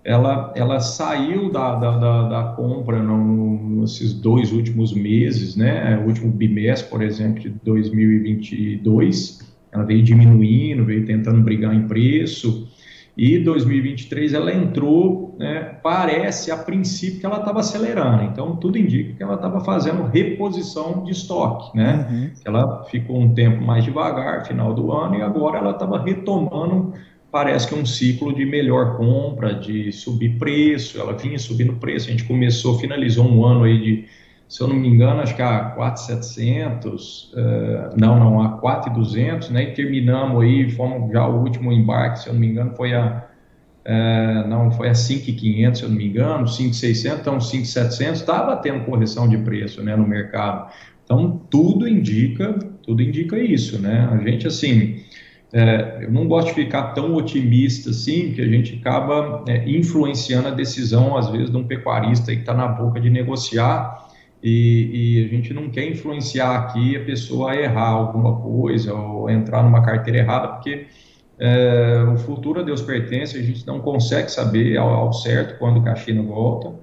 ela, 0.08 0.54
ela 0.56 0.80
saiu 0.80 1.52
da, 1.52 1.76
da, 1.76 1.98
da, 1.98 2.30
da 2.30 2.43
compra 2.54 3.04
no, 3.04 3.82
nesses 3.82 4.13
dois 4.13 4.54
últimos 4.54 4.93
meses, 4.93 5.58
né? 5.58 5.98
O 5.98 6.08
último 6.08 6.32
bimestre, 6.32 6.89
por 6.89 7.02
exemplo, 7.02 7.41
de 7.41 7.50
2022, 7.50 9.46
ela 9.70 9.84
veio 9.84 10.02
diminuindo, 10.02 10.86
veio 10.86 11.06
tentando 11.06 11.41
brigar 11.41 11.76
em 11.76 11.89
preço. 11.89 12.70
E 13.17 13.38
2023 13.39 14.34
ela 14.34 14.54
entrou, 14.54 15.36
né, 15.38 15.78
parece 15.84 16.52
a 16.52 16.58
princípio 16.58 17.20
que 17.20 17.26
ela 17.26 17.39
estava 17.39 17.60
acelerando, 17.60 18.24
então 18.24 18.56
tudo 18.58 18.78
indica 18.78 19.13
que 19.13 19.24
ela 19.24 19.34
estava 19.34 19.60
fazendo 19.62 20.04
reposição 20.04 21.04
de 21.04 21.12
estoque, 21.12 21.76
né? 21.76 22.08
Uhum. 22.10 22.30
Ela 22.46 22.84
ficou 22.84 23.20
um 23.20 23.34
tempo 23.34 23.62
mais 23.62 23.84
devagar, 23.84 24.46
final 24.46 24.72
do 24.72 24.91
ano, 24.91 25.15
e 25.15 25.22
agora 25.24 25.58
ela 25.58 25.72
estava 25.72 26.00
retomando, 26.00 26.93
parece 27.32 27.68
que 27.68 27.76
um 27.76 27.86
ciclo 27.86 28.34
de 28.34 28.46
melhor 28.46 28.98
compra, 28.98 29.54
de 29.54 29.92
subir 29.92 30.38
preço, 30.38 31.00
ela 31.00 31.13
vinha 31.13 31.38
subindo 31.38 31.74
preço, 31.74 32.08
a 32.08 32.12
gente 32.12 32.24
começou, 32.24 32.80
finalizou 32.80 33.26
um 33.26 33.46
ano 33.46 33.63
aí 33.63 33.80
de 33.80 34.06
se 34.48 34.62
eu 34.62 34.68
não 34.68 34.76
me 34.76 34.88
engano, 34.88 35.20
acho 35.20 35.36
que 35.36 35.42
a 35.42 35.72
4,700, 35.72 37.34
uh, 37.34 38.00
não, 38.00 38.18
não, 38.18 38.42
a 38.42 38.58
4,200, 38.58 39.50
né, 39.50 39.63
e 39.63 39.74
terminamos 39.74 40.42
aí, 40.42 40.72
fomos 40.72 41.12
já 41.12 41.28
o 41.28 41.42
último 41.42 41.72
embarque, 41.72 42.20
se 42.20 42.30
eu 42.30 42.34
não 42.34 42.40
me 42.40 42.48
engano, 42.48 42.74
foi 42.76 42.94
a, 42.94 43.26
uh, 43.86 44.48
não, 44.48 44.72
foi 44.72 44.88
a 44.88 44.96
5,500, 44.96 45.80
se 45.80 45.86
eu 45.86 45.90
não 45.90 45.98
me 45.98 46.08
engano, 46.08 46.48
5,600, 46.48 47.20
então 47.20 47.42
5,700, 47.42 48.22
estava 48.22 48.56
tendo 48.56 48.86
correção 48.86 49.28
de 49.28 49.38
preço, 49.38 49.84
né, 49.84 49.96
no 49.98 50.08
mercado. 50.08 50.72
Então, 51.04 51.42
tudo 51.50 51.88
indica, 51.88 52.54
tudo 52.84 53.02
indica 53.02 53.38
isso, 53.38 53.82
né, 53.82 54.08
a 54.10 54.18
gente, 54.18 54.48
assim, 54.48 55.02
é, 55.53 55.99
eu 56.03 56.12
não 56.12 56.27
gosto 56.27 56.49
de 56.49 56.53
ficar 56.53 56.93
tão 56.93 57.15
otimista 57.15 57.89
assim, 57.89 58.33
que 58.33 58.41
a 58.41 58.47
gente 58.47 58.75
acaba 58.75 59.43
é, 59.47 59.69
influenciando 59.69 60.49
a 60.49 60.51
decisão, 60.51 61.17
às 61.17 61.29
vezes, 61.29 61.49
de 61.49 61.57
um 61.57 61.65
pecuarista 61.65 62.33
que 62.33 62.41
está 62.41 62.53
na 62.53 62.67
boca 62.67 62.99
de 62.99 63.10
negociar, 63.10 64.07
e, 64.43 65.17
e, 65.19 65.25
a 65.25 65.27
gente 65.29 65.53
não 65.53 65.69
quer 65.69 65.89
influenciar 65.89 66.55
aqui 66.57 66.95
a 66.95 67.03
pessoa 67.03 67.51
a 67.51 67.55
errar 67.55 67.89
alguma 67.89 68.39
coisa 68.39 68.93
ou 68.93 69.29
entrar 69.29 69.63
numa 69.63 69.81
carteira 69.81 70.19
errada, 70.19 70.49
porque 70.49 70.86
é, 71.39 72.03
o 72.13 72.17
futuro 72.17 72.60
a 72.60 72.63
Deus 72.63 72.81
pertence, 72.81 73.38
a 73.38 73.41
gente 73.41 73.65
não 73.65 73.79
consegue 73.79 74.29
saber 74.29 74.77
ao, 74.77 74.89
ao 74.89 75.13
certo 75.13 75.57
quando 75.57 75.88
a 75.88 75.95
China 75.95 76.21
volta. 76.23 76.75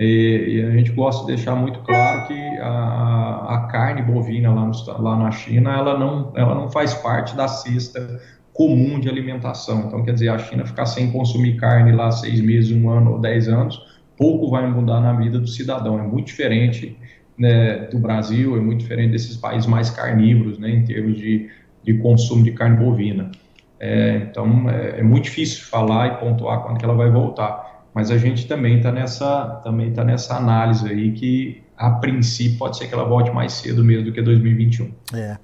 E, 0.00 0.56
e, 0.56 0.64
a 0.64 0.70
gente 0.70 0.92
gosta 0.92 1.26
de 1.26 1.34
deixar 1.36 1.54
muito 1.54 1.80
claro 1.80 2.26
que 2.26 2.58
a, 2.58 3.46
a 3.50 3.68
carne 3.70 4.00
bovina 4.00 4.50
lá, 4.50 4.64
no, 4.64 5.02
lá 5.02 5.16
na 5.16 5.30
China 5.30 5.76
ela 5.76 5.98
não, 5.98 6.32
ela 6.34 6.54
não 6.54 6.70
faz 6.70 6.94
parte 6.94 7.36
da 7.36 7.46
cesta 7.46 8.18
comum 8.54 8.98
de 8.98 9.10
alimentação. 9.10 9.84
Então, 9.86 10.02
quer 10.02 10.14
dizer, 10.14 10.30
a 10.30 10.38
China 10.38 10.64
ficar 10.64 10.86
sem 10.86 11.12
consumir 11.12 11.56
carne 11.56 11.92
lá 11.92 12.10
seis 12.10 12.40
meses, 12.40 12.72
um 12.72 12.88
ano 12.88 13.12
ou 13.12 13.18
dez 13.18 13.46
anos, 13.46 13.78
pouco 14.16 14.50
vai 14.50 14.66
mudar 14.66 15.00
na 15.00 15.12
vida 15.12 15.38
do 15.38 15.46
cidadão. 15.46 15.98
É 15.98 16.02
muito 16.02 16.28
diferente 16.28 16.96
né, 17.36 17.86
do 17.88 17.98
Brasil, 17.98 18.56
é 18.56 18.60
muito 18.60 18.80
diferente 18.80 19.12
desses 19.12 19.36
países 19.36 19.66
mais 19.68 19.90
carnívoros, 19.90 20.58
né, 20.58 20.70
em 20.70 20.84
termos 20.84 21.18
de, 21.18 21.50
de 21.84 21.94
consumo 21.98 22.42
de 22.42 22.52
carne 22.52 22.76
bovina. 22.76 23.30
É, 23.78 24.16
então, 24.30 24.68
é, 24.68 25.00
é, 25.00 25.02
muito 25.02 25.24
difícil 25.24 25.64
falar 25.64 26.06
e 26.08 26.10
pontuar 26.20 26.62
quando 26.62 26.78
que 26.78 26.84
ela 26.84 26.94
vai 26.94 27.10
voltar. 27.10 27.69
Mas 27.94 28.10
a 28.10 28.18
gente 28.18 28.46
também 28.46 28.76
está 28.76 28.92
nessa, 28.92 29.60
também 29.64 29.92
tá 29.92 30.04
nessa 30.04 30.36
análise 30.36 30.88
aí 30.88 31.12
que, 31.12 31.62
a 31.76 31.90
princípio, 31.90 32.58
pode 32.58 32.76
ser 32.76 32.86
que 32.86 32.94
ela 32.94 33.04
volte 33.04 33.30
mais 33.30 33.52
cedo 33.52 33.84
mesmo 33.84 34.06
do 34.06 34.12
que 34.12 34.22
2021. 34.22 34.92
É. 35.14 35.38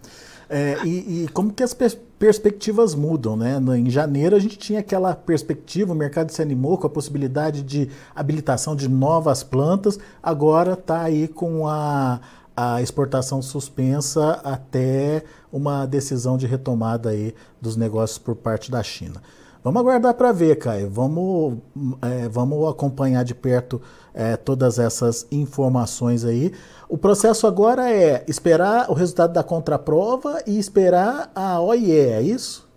É, 0.49 0.79
e, 0.85 1.25
e, 1.25 1.29
como 1.33 1.53
que 1.53 1.63
as 1.63 1.75
pers 1.75 1.99
perspectivas 2.19 2.95
mudam, 2.95 3.37
né? 3.37 3.59
Em 3.77 3.91
janeiro 3.91 4.35
a 4.35 4.39
gente 4.39 4.57
tinha 4.57 4.81
aquela 4.81 5.15
perspectiva, 5.15 5.93
o 5.93 5.97
mercado 5.97 6.33
se 6.33 6.41
animou 6.41 6.79
com 6.79 6.87
a 6.87 6.91
possibilidade 6.91 7.63
de 7.63 7.91
habilitação 8.15 8.75
de 8.75 8.89
novas 8.89 9.43
plantas, 9.43 9.99
agora 10.23 10.73
está 10.73 11.03
aí 11.03 11.29
com 11.29 11.69
a, 11.69 12.21
a 12.57 12.81
exportação 12.81 13.43
suspensa 13.43 14.41
até 14.43 15.25
uma 15.53 15.85
decisão 15.85 16.39
de 16.39 16.47
retomada 16.47 17.11
aí 17.11 17.35
dos 17.61 17.77
negócios 17.77 18.19
por 18.19 18.35
parte 18.35 18.71
da 18.71 18.83
China. 18.83 19.21
Vamos 19.67 19.81
aguardar 19.81 20.15
para 20.15 20.31
ver, 20.31 20.59
Caio. 20.59 20.89
Vamos, 20.89 21.59
é, 22.01 22.29
vamos 22.29 22.69
acompanhar 22.69 23.25
de 23.25 23.35
perto 23.35 23.83
é, 24.15 24.37
todas 24.37 24.79
essas 24.79 25.27
informações 25.33 26.25
aí. 26.25 26.53
O 26.89 26.97
processo 26.97 27.49
agora 27.49 27.91
é 27.91 28.25
esperar 28.29 28.89
o 28.89 28.95
resultado 28.95 29.33
da 29.33 29.43
contraprova 29.43 30.41
e 30.47 30.57
esperar 30.57 31.33
a 31.35 31.61
OIE, 31.61 31.91
é 31.91 32.23
isso? 32.23 32.71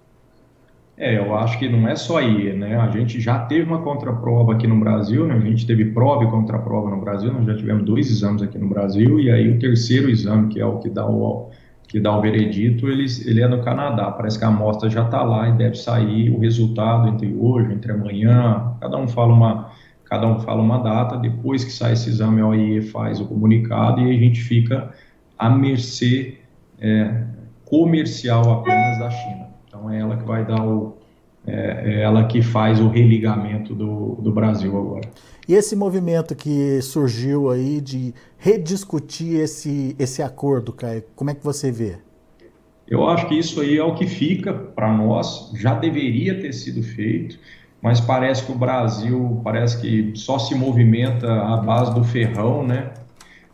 É, 0.97 1.19
eu 1.19 1.37
acho 1.37 1.59
que 1.59 1.69
não 1.69 1.87
é 1.87 1.95
só 1.95 2.17
aí, 2.17 2.57
né? 2.57 2.75
A 2.75 2.89
gente 2.89 3.21
já 3.21 3.37
teve 3.37 3.69
uma 3.69 3.83
contraprova 3.83 4.53
aqui 4.53 4.65
no 4.65 4.79
Brasil, 4.79 5.27
né? 5.27 5.35
A 5.35 5.41
gente 5.41 5.67
teve 5.67 5.85
prova 5.91 6.23
e 6.23 6.31
contraprova 6.31 6.89
no 6.89 6.99
Brasil, 6.99 7.31
nós 7.31 7.45
já 7.45 7.55
tivemos 7.55 7.85
dois 7.85 8.09
exames 8.09 8.41
aqui 8.41 8.57
no 8.57 8.67
Brasil, 8.67 9.19
e 9.19 9.29
aí 9.29 9.47
o 9.47 9.59
terceiro 9.59 10.09
exame, 10.09 10.47
que 10.47 10.59
é 10.59 10.65
o 10.65 10.79
que 10.79 10.89
dá 10.89 11.05
o, 11.05 11.51
que 11.89 11.99
dá 11.99 12.15
o 12.15 12.21
veredito, 12.21 12.87
ele, 12.87 13.05
ele 13.25 13.41
é 13.41 13.47
no 13.47 13.63
Canadá. 13.63 14.11
Parece 14.11 14.37
que 14.37 14.45
a 14.45 14.47
amostra 14.47 14.89
já 14.89 15.03
está 15.03 15.23
lá 15.23 15.49
e 15.49 15.53
deve 15.53 15.75
sair 15.75 16.29
o 16.29 16.39
resultado 16.39 17.09
entre 17.09 17.33
hoje, 17.33 17.73
entre 17.73 17.91
amanhã. 17.91 18.75
Cada 18.79 18.95
um 18.95 19.07
fala 19.07 19.33
uma, 19.33 19.71
cada 20.05 20.27
um 20.27 20.39
fala 20.39 20.61
uma 20.61 20.77
data. 20.77 21.17
Depois 21.17 21.63
que 21.63 21.71
sai 21.71 21.93
esse 21.93 22.07
exame, 22.07 22.41
a 22.41 22.47
OIE 22.47 22.83
faz 22.83 23.19
o 23.19 23.25
comunicado 23.25 24.01
e 24.01 24.15
a 24.15 24.19
gente 24.19 24.39
fica 24.39 24.91
à 25.35 25.49
mercê 25.49 26.37
é, 26.79 27.23
comercial 27.65 28.59
apenas 28.59 28.99
da 28.99 29.09
China. 29.09 29.47
Então 29.67 29.89
é 29.89 29.99
ela 29.99 30.15
que 30.15 30.23
vai 30.23 30.45
dar 30.45 30.63
o, 30.63 30.95
é, 31.45 31.83
é 31.85 32.01
ela 32.01 32.25
que 32.25 32.41
faz 32.41 32.79
o 32.79 32.89
religamento 32.89 33.73
do, 33.73 34.15
do 34.21 34.31
Brasil 34.31 34.77
agora. 34.77 35.09
E 35.47 35.53
esse 35.55 35.75
movimento 35.75 36.35
que 36.35 36.81
surgiu 36.81 37.49
aí 37.49 37.81
de 37.81 38.13
rediscutir 38.37 39.39
esse, 39.39 39.95
esse 39.97 40.21
acordo, 40.21 40.71
Caio, 40.71 41.03
como 41.15 41.31
é 41.31 41.33
que 41.33 41.43
você 41.43 41.71
vê? 41.71 41.95
Eu 42.87 43.07
acho 43.07 43.27
que 43.27 43.35
isso 43.35 43.61
aí 43.61 43.77
é 43.77 43.83
o 43.83 43.95
que 43.95 44.07
fica 44.07 44.53
para 44.53 44.91
nós, 44.91 45.51
já 45.55 45.73
deveria 45.75 46.39
ter 46.39 46.53
sido 46.53 46.81
feito, 46.81 47.39
mas 47.81 47.99
parece 47.99 48.45
que 48.45 48.51
o 48.51 48.55
Brasil 48.55 49.41
parece 49.43 49.79
que 49.79 50.11
só 50.15 50.37
se 50.37 50.53
movimenta 50.53 51.31
à 51.31 51.57
base 51.57 51.93
do 51.93 52.03
ferrão, 52.03 52.65
né? 52.65 52.91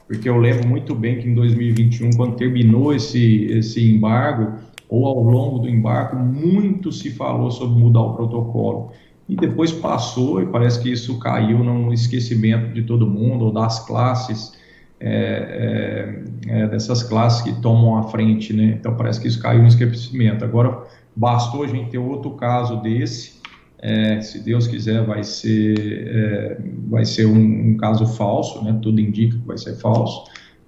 Porque 0.07 0.29
eu 0.29 0.37
lembro 0.37 0.67
muito 0.67 0.93
bem 0.93 1.19
que 1.19 1.27
em 1.27 1.33
2021, 1.33 2.11
quando 2.11 2.35
terminou 2.35 2.93
esse, 2.93 3.45
esse 3.45 3.89
embargo, 3.91 4.59
ou 4.89 5.05
ao 5.05 5.21
longo 5.21 5.59
do 5.59 5.69
embargo, 5.69 6.17
muito 6.17 6.91
se 6.91 7.11
falou 7.11 7.51
sobre 7.51 7.79
mudar 7.79 8.01
o 8.01 8.13
protocolo 8.13 8.91
e 9.27 9.35
depois 9.35 9.71
passou 9.71 10.41
e 10.41 10.45
parece 10.45 10.81
que 10.81 10.91
isso 10.91 11.17
caiu 11.19 11.63
no 11.63 11.91
esquecimento 11.91 12.73
de 12.73 12.83
todo 12.83 13.07
mundo 13.07 13.45
ou 13.45 13.51
das 13.51 13.85
classes 13.85 14.53
é, 14.99 16.23
é, 16.47 16.61
é, 16.61 16.67
dessas 16.67 17.03
classes 17.03 17.41
que 17.41 17.61
tomam 17.61 17.97
a 17.97 18.03
frente, 18.03 18.53
né? 18.53 18.77
Então 18.79 18.95
parece 18.95 19.19
que 19.19 19.27
isso 19.27 19.41
caiu 19.41 19.61
no 19.61 19.67
esquecimento. 19.67 20.45
Agora 20.45 20.83
bastou 21.15 21.63
a 21.63 21.67
gente 21.67 21.89
ter 21.89 21.97
outro 21.97 22.31
caso 22.31 22.81
desse, 22.81 23.41
é, 23.79 24.21
se 24.21 24.39
Deus 24.39 24.67
quiser 24.67 25.05
vai 25.05 25.23
ser 25.23 25.75
é, 25.77 26.57
vai 26.87 27.03
ser 27.03 27.25
um, 27.25 27.71
um, 27.71 27.77
caso 27.77 28.05
falso, 28.05 28.63
né? 28.63 28.79
Tudo 28.81 29.01
indica 29.01 29.37
que 29.37 29.45
vai 29.45 29.57
ser 29.57 29.75
falso, 29.75 30.23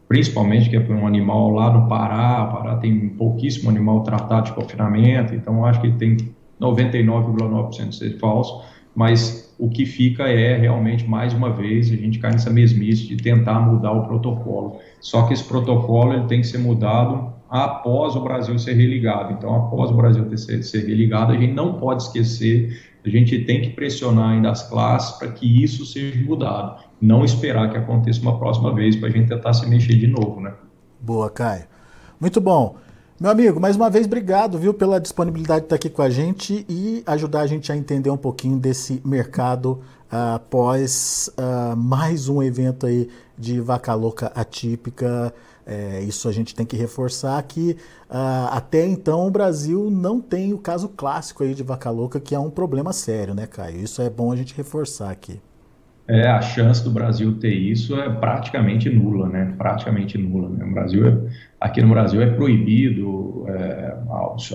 principalmente 0.08 0.70
que 0.70 0.76
é 0.76 0.80
por 0.80 0.96
um 0.96 1.06
animal 1.06 1.50
lá 1.52 1.72
no 1.72 1.88
Pará. 1.88 2.46
O 2.46 2.58
Pará 2.58 2.76
tem 2.78 3.10
pouquíssimo 3.10 3.70
animal 3.70 4.04
tratado 4.04 4.48
de 4.48 4.54
confinamento, 4.54 5.36
então 5.36 5.65
acho 5.65 5.82
que 5.82 5.91
tem 5.91 6.17
99,9% 6.60 7.91
ser 7.91 8.17
falso, 8.17 8.63
mas 8.96 9.56
o 9.60 9.70
que 9.70 9.86
fica 9.86 10.24
é 10.28 10.58
realmente, 10.58 11.08
mais 11.08 11.34
uma 11.34 11.52
vez, 11.52 11.91
a 11.91 11.96
gente 11.96 12.20
cai 12.20 12.32
nessa 12.32 12.50
mesmice 12.50 13.08
de 13.08 13.17
tentar 13.17 13.60
mudar 13.60 13.91
o 13.91 14.06
protocolo. 14.08 14.80
Só 15.02 15.24
que 15.28 15.34
esse 15.34 15.43
protocolo 15.43 16.13
ele 16.13 16.26
tem 16.26 16.41
que 16.41 16.48
ser 16.48 16.60
mudado 16.60 17.34
após 17.50 18.15
o 18.15 18.22
Brasil 18.22 18.58
ser 18.60 18.74
religado. 18.74 19.34
Então, 19.34 19.56
após 19.56 19.89
o 19.91 19.93
Brasil 19.93 20.26
ter 20.26 20.38
ser, 20.38 20.63
ser 20.63 20.86
religado, 20.86 21.32
a 21.32 21.38
gente 21.38 21.54
não 21.54 21.74
pode 21.74 22.04
esquecer, 22.04 22.96
a 23.05 23.10
gente 23.10 23.45
tem 23.45 23.62
que 23.62 23.69
pressionar 23.69 24.31
ainda 24.31 24.51
as 24.51 24.67
classes 24.67 25.17
para 25.17 25.31
que 25.31 25.63
isso 25.63 25.86
seja 25.86 26.19
mudado. 26.23 26.83
Não 27.01 27.23
esperar 27.23 27.71
que 27.71 27.77
aconteça 27.77 28.21
uma 28.21 28.38
próxima 28.38 28.73
vez 28.73 28.95
para 28.95 29.10
a 29.10 29.12
gente 29.12 29.29
tentar 29.29 29.53
se 29.53 29.67
mexer 29.67 29.95
de 29.95 30.07
novo, 30.07 30.41
né? 30.41 30.53
Boa, 30.99 31.29
Caio. 31.29 31.63
Muito 32.19 32.41
bom. 32.41 32.75
Meu 33.19 33.31
amigo, 33.31 33.60
mais 33.60 33.75
uma 33.75 33.89
vez, 33.89 34.05
obrigado, 34.05 34.60
viu, 34.60 34.73
pela 34.75 34.99
disponibilidade 34.99 35.62
de 35.62 35.65
estar 35.65 35.75
aqui 35.75 35.89
com 35.89 36.03
a 36.03 36.10
gente 36.10 36.63
e 36.69 37.01
ajudar 37.07 37.41
a 37.41 37.47
gente 37.47 37.71
a 37.71 37.75
entender 37.75 38.12
um 38.12 38.17
pouquinho 38.17 38.60
desse 38.60 39.01
mercado 39.03 39.79
uh, 40.12 40.36
após 40.36 41.27
uh, 41.36 41.75
mais 41.75 42.29
um 42.29 42.43
evento 42.43 42.86
aí 42.86 43.10
de 43.36 43.60
vaca 43.60 43.93
louca 43.95 44.31
atípica. 44.36 45.33
É, 45.69 45.99
isso 46.01 46.30
a 46.30 46.32
gente 46.32 46.56
tem 46.56 46.65
que 46.65 46.77
reforçar 46.77 47.43
que 47.43 47.75
uh, 48.10 48.47
até 48.51 48.86
então 48.88 49.27
o 49.27 49.30
Brasil 49.30 49.89
não 49.91 50.21
tem 50.21 50.53
o 50.53 50.58
caso 50.58 50.88
clássico 50.88 51.43
aí 51.43 51.53
de 51.53 51.62
vaca 51.62 51.89
louca, 51.89 52.21
que 52.21 52.34
é 52.34 52.39
um 52.39 52.49
problema 52.49 52.93
sério, 52.93 53.36
né, 53.36 53.45
Caio? 53.45 53.84
Isso 53.84 54.01
é 54.01 54.10
bom 54.10 54.32
a 54.32 54.36
gente 54.38 54.56
reforçar 54.56 55.12
aqui. 55.12 55.41
é, 56.08 56.25
a 56.30 56.41
chance 56.41 56.82
do 56.82 56.89
Brasil 56.89 57.38
ter 57.38 57.53
isso 57.53 57.99
é 57.99 58.10
praticamente 58.10 58.89
nula, 58.89 59.27
né? 59.27 59.53
Praticamente 59.58 60.17
nula. 60.17 60.47
Né? 60.47 60.63
O 60.63 60.73
Brasil 60.73 61.06
é, 61.06 61.17
aqui 61.60 61.82
no 61.82 61.89
Brasil 61.89 62.21
é 62.21 62.27
proibido 62.27 63.45
é, 63.49 63.93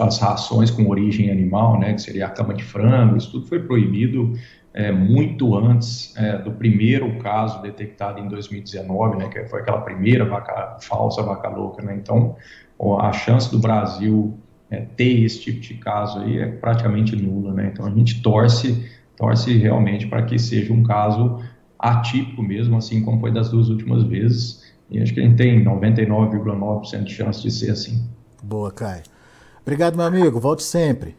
as 0.01 0.19
rações 0.19 0.71
com 0.71 0.89
origem 0.89 1.31
animal, 1.31 1.79
né? 1.79 1.93
Que 1.93 2.01
seria 2.01 2.27
a 2.27 2.31
cama 2.31 2.55
de 2.55 2.65
frango, 2.65 3.19
isso 3.19 3.31
tudo 3.31 3.47
foi 3.47 3.61
proibido 3.61 4.33
é, 4.75 4.91
muito 4.91 5.55
antes 5.57 6.17
é, 6.17 6.39
do 6.39 6.53
primeiro 6.53 7.19
caso 7.19 7.61
detectado 7.61 8.19
em 8.19 8.29
2019, 8.29 9.19
né? 9.19 9.29
Que 9.29 9.45
foi 9.47 9.61
aquela 9.61 9.81
primeira 9.83 10.25
vaca 10.25 10.79
falsa 10.81 11.23
vaca 11.23 11.49
louca, 11.49 11.83
né? 11.83 11.95
Então 11.95 12.37
a 13.01 13.13
chance 13.13 13.51
do 13.51 13.59
Brasil 13.59 14.37
é, 14.71 14.81
ter 14.81 15.23
esse 15.23 15.41
tipo 15.41 15.61
de 15.61 15.75
caso 15.75 16.21
aí 16.21 16.39
é 16.39 16.47
praticamente 16.47 17.15
nula, 17.15 17.53
né? 17.53 17.71
Então 17.73 17.87
a 17.87 17.91
gente 17.91 18.23
torce 18.23 18.91
torce 19.17 19.57
realmente 19.57 20.07
para 20.07 20.23
que 20.23 20.39
seja 20.39 20.73
um 20.73 20.83
caso 20.83 21.41
atípico 21.79 22.43
mesmo, 22.43 22.77
assim 22.77 23.05
como 23.05 23.21
foi 23.21 23.31
das 23.31 23.51
duas 23.51 23.69
últimas 23.69 24.03
vezes. 24.05 24.73
E 24.91 25.01
acho 25.01 25.13
que 25.13 25.21
a 25.21 25.23
gente 25.23 25.37
tem 25.37 25.65
99,9% 25.65 27.05
de 27.05 27.15
chance 27.15 27.43
de 27.43 27.51
ser 27.51 27.71
assim. 27.71 28.07
Boa, 28.43 28.71
Caio. 28.71 29.03
Obrigado, 29.63 29.97
meu 29.97 30.05
amigo. 30.05 30.41
Volte 30.41 30.63
sempre. 30.63 31.17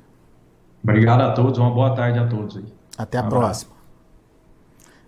Obrigado 0.84 1.22
a 1.22 1.32
todos. 1.32 1.58
Uma 1.58 1.72
boa 1.72 1.96
tarde 1.96 2.20
a 2.20 2.28
todos. 2.28 2.58
Aí. 2.58 2.83
Até 2.98 3.18
a 3.18 3.24
um 3.24 3.30
próxima. 3.30 3.74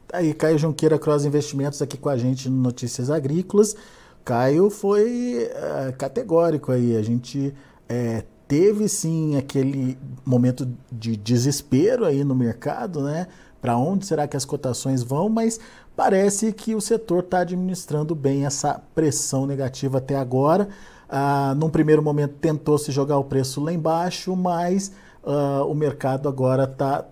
Tá 0.07 0.17
aí, 0.19 0.33
Caio 0.33 0.57
Junqueira 0.57 0.99
Cross 0.99 1.25
Investimentos 1.25 1.81
aqui 1.81 1.97
com 1.97 2.09
a 2.09 2.17
gente 2.17 2.49
no 2.49 2.57
Notícias 2.57 3.09
Agrícolas. 3.09 3.75
Caio 4.23 4.69
foi 4.69 5.49
uh, 5.51 5.95
categórico 5.97 6.71
aí. 6.71 6.95
A 6.95 7.01
gente 7.01 7.53
é, 7.87 8.23
teve 8.47 8.87
sim 8.87 9.37
aquele 9.37 9.97
momento 10.25 10.67
de 10.91 11.15
desespero 11.15 12.05
aí 12.05 12.23
no 12.23 12.35
mercado, 12.35 13.01
né? 13.01 13.27
Para 13.61 13.77
onde 13.77 14.05
será 14.05 14.27
que 14.27 14.37
as 14.37 14.45
cotações 14.45 15.01
vão? 15.01 15.27
Mas 15.27 15.59
parece 15.95 16.53
que 16.53 16.75
o 16.75 16.81
setor 16.81 17.23
está 17.23 17.39
administrando 17.39 18.13
bem 18.13 18.45
essa 18.45 18.81
pressão 18.93 19.45
negativa 19.45 19.97
até 19.97 20.15
agora. 20.15 20.69
Ah, 21.09 21.53
num 21.57 21.69
primeiro 21.69 22.01
momento 22.01 22.35
tentou 22.39 22.77
se 22.77 22.91
jogar 22.91 23.17
o 23.17 23.23
preço 23.23 23.61
lá 23.61 23.71
embaixo, 23.73 24.35
mas 24.35 24.91
ah, 25.23 25.63
o 25.65 25.73
mercado 25.73 26.29
agora 26.29 26.65
está 26.65 27.05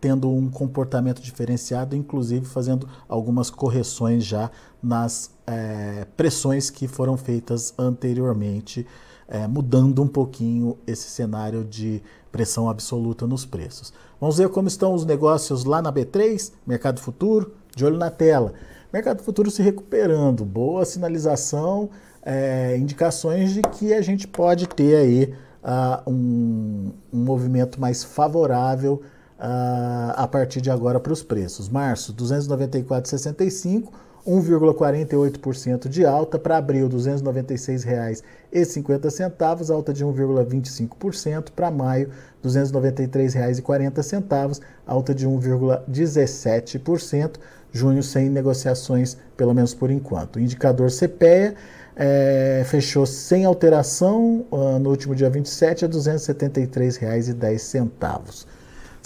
tendo 0.00 0.30
um 0.30 0.50
comportamento 0.50 1.20
diferenciado, 1.20 1.94
inclusive 1.96 2.44
fazendo 2.46 2.88
algumas 3.08 3.50
correções 3.50 4.24
já 4.24 4.50
nas 4.82 5.30
é, 5.46 6.06
pressões 6.16 6.70
que 6.70 6.86
foram 6.86 7.16
feitas 7.16 7.74
anteriormente 7.78 8.86
é, 9.28 9.46
mudando 9.46 10.02
um 10.02 10.08
pouquinho 10.08 10.78
esse 10.86 11.08
cenário 11.08 11.64
de 11.64 12.02
pressão 12.30 12.68
absoluta 12.68 13.26
nos 13.26 13.44
preços. 13.44 13.92
Vamos 14.20 14.38
ver 14.38 14.48
como 14.48 14.68
estão 14.68 14.94
os 14.94 15.04
negócios 15.04 15.64
lá 15.64 15.82
na 15.82 15.92
B3, 15.92 16.52
mercado 16.66 17.00
futuro, 17.00 17.54
de 17.74 17.84
olho 17.84 17.98
na 17.98 18.10
tela. 18.10 18.52
Mercado 18.92 19.22
futuro 19.22 19.50
se 19.50 19.62
recuperando, 19.62 20.44
boa 20.44 20.84
sinalização, 20.84 21.90
é, 22.22 22.76
indicações 22.76 23.52
de 23.52 23.62
que 23.62 23.92
a 23.92 24.00
gente 24.00 24.26
pode 24.26 24.68
ter 24.68 24.96
aí 24.96 25.34
uh, 25.62 26.10
um, 26.10 26.92
um, 27.12 27.24
movimento 27.24 27.80
mais 27.80 28.02
favorável 28.02 29.02
uh, 29.38 30.12
a 30.16 30.26
partir 30.26 30.60
de 30.60 30.70
agora 30.70 31.00
para 31.00 31.12
os 31.12 31.22
preços. 31.22 31.68
Março, 31.68 32.14
294,65 32.14 34.06
1,48% 34.26 35.88
de 35.88 36.04
alta, 36.04 36.36
para 36.38 36.58
abril 36.58 36.88
R$ 36.88 36.96
296,50, 36.96 39.70
alta 39.70 39.94
de 39.94 40.04
1,25%, 40.04 41.52
para 41.54 41.70
maio 41.70 42.08
R$ 42.08 42.14
293,40, 42.50 44.60
alta 44.84 45.14
de 45.14 45.28
1,17%, 45.28 47.36
junho 47.70 48.02
sem 48.02 48.28
negociações, 48.28 49.16
pelo 49.36 49.54
menos 49.54 49.72
por 49.74 49.92
enquanto. 49.92 50.34
O 50.36 50.40
indicador 50.40 50.90
CPEA 50.90 51.54
é, 51.94 52.64
fechou 52.66 53.06
sem 53.06 53.44
alteração 53.44 54.44
uh, 54.50 54.80
no 54.80 54.90
último 54.90 55.14
dia 55.14 55.30
27 55.30 55.84
a 55.84 55.88
R$ 55.88 55.94
273,10 55.94 58.55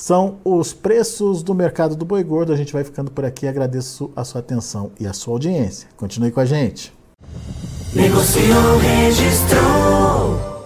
são 0.00 0.38
os 0.42 0.72
preços 0.72 1.42
do 1.42 1.54
mercado 1.54 1.94
do 1.94 2.06
boi 2.06 2.24
gordo. 2.24 2.54
A 2.54 2.56
gente 2.56 2.72
vai 2.72 2.82
ficando 2.82 3.10
por 3.10 3.22
aqui. 3.22 3.46
Agradeço 3.46 4.10
a 4.16 4.24
sua 4.24 4.40
atenção 4.40 4.90
e 4.98 5.06
a 5.06 5.12
sua 5.12 5.34
audiência. 5.34 5.88
Continue 5.94 6.30
com 6.30 6.40
a 6.40 6.46
gente. 6.46 6.90
Negociou, 7.92 8.78
registrou. 8.78 10.59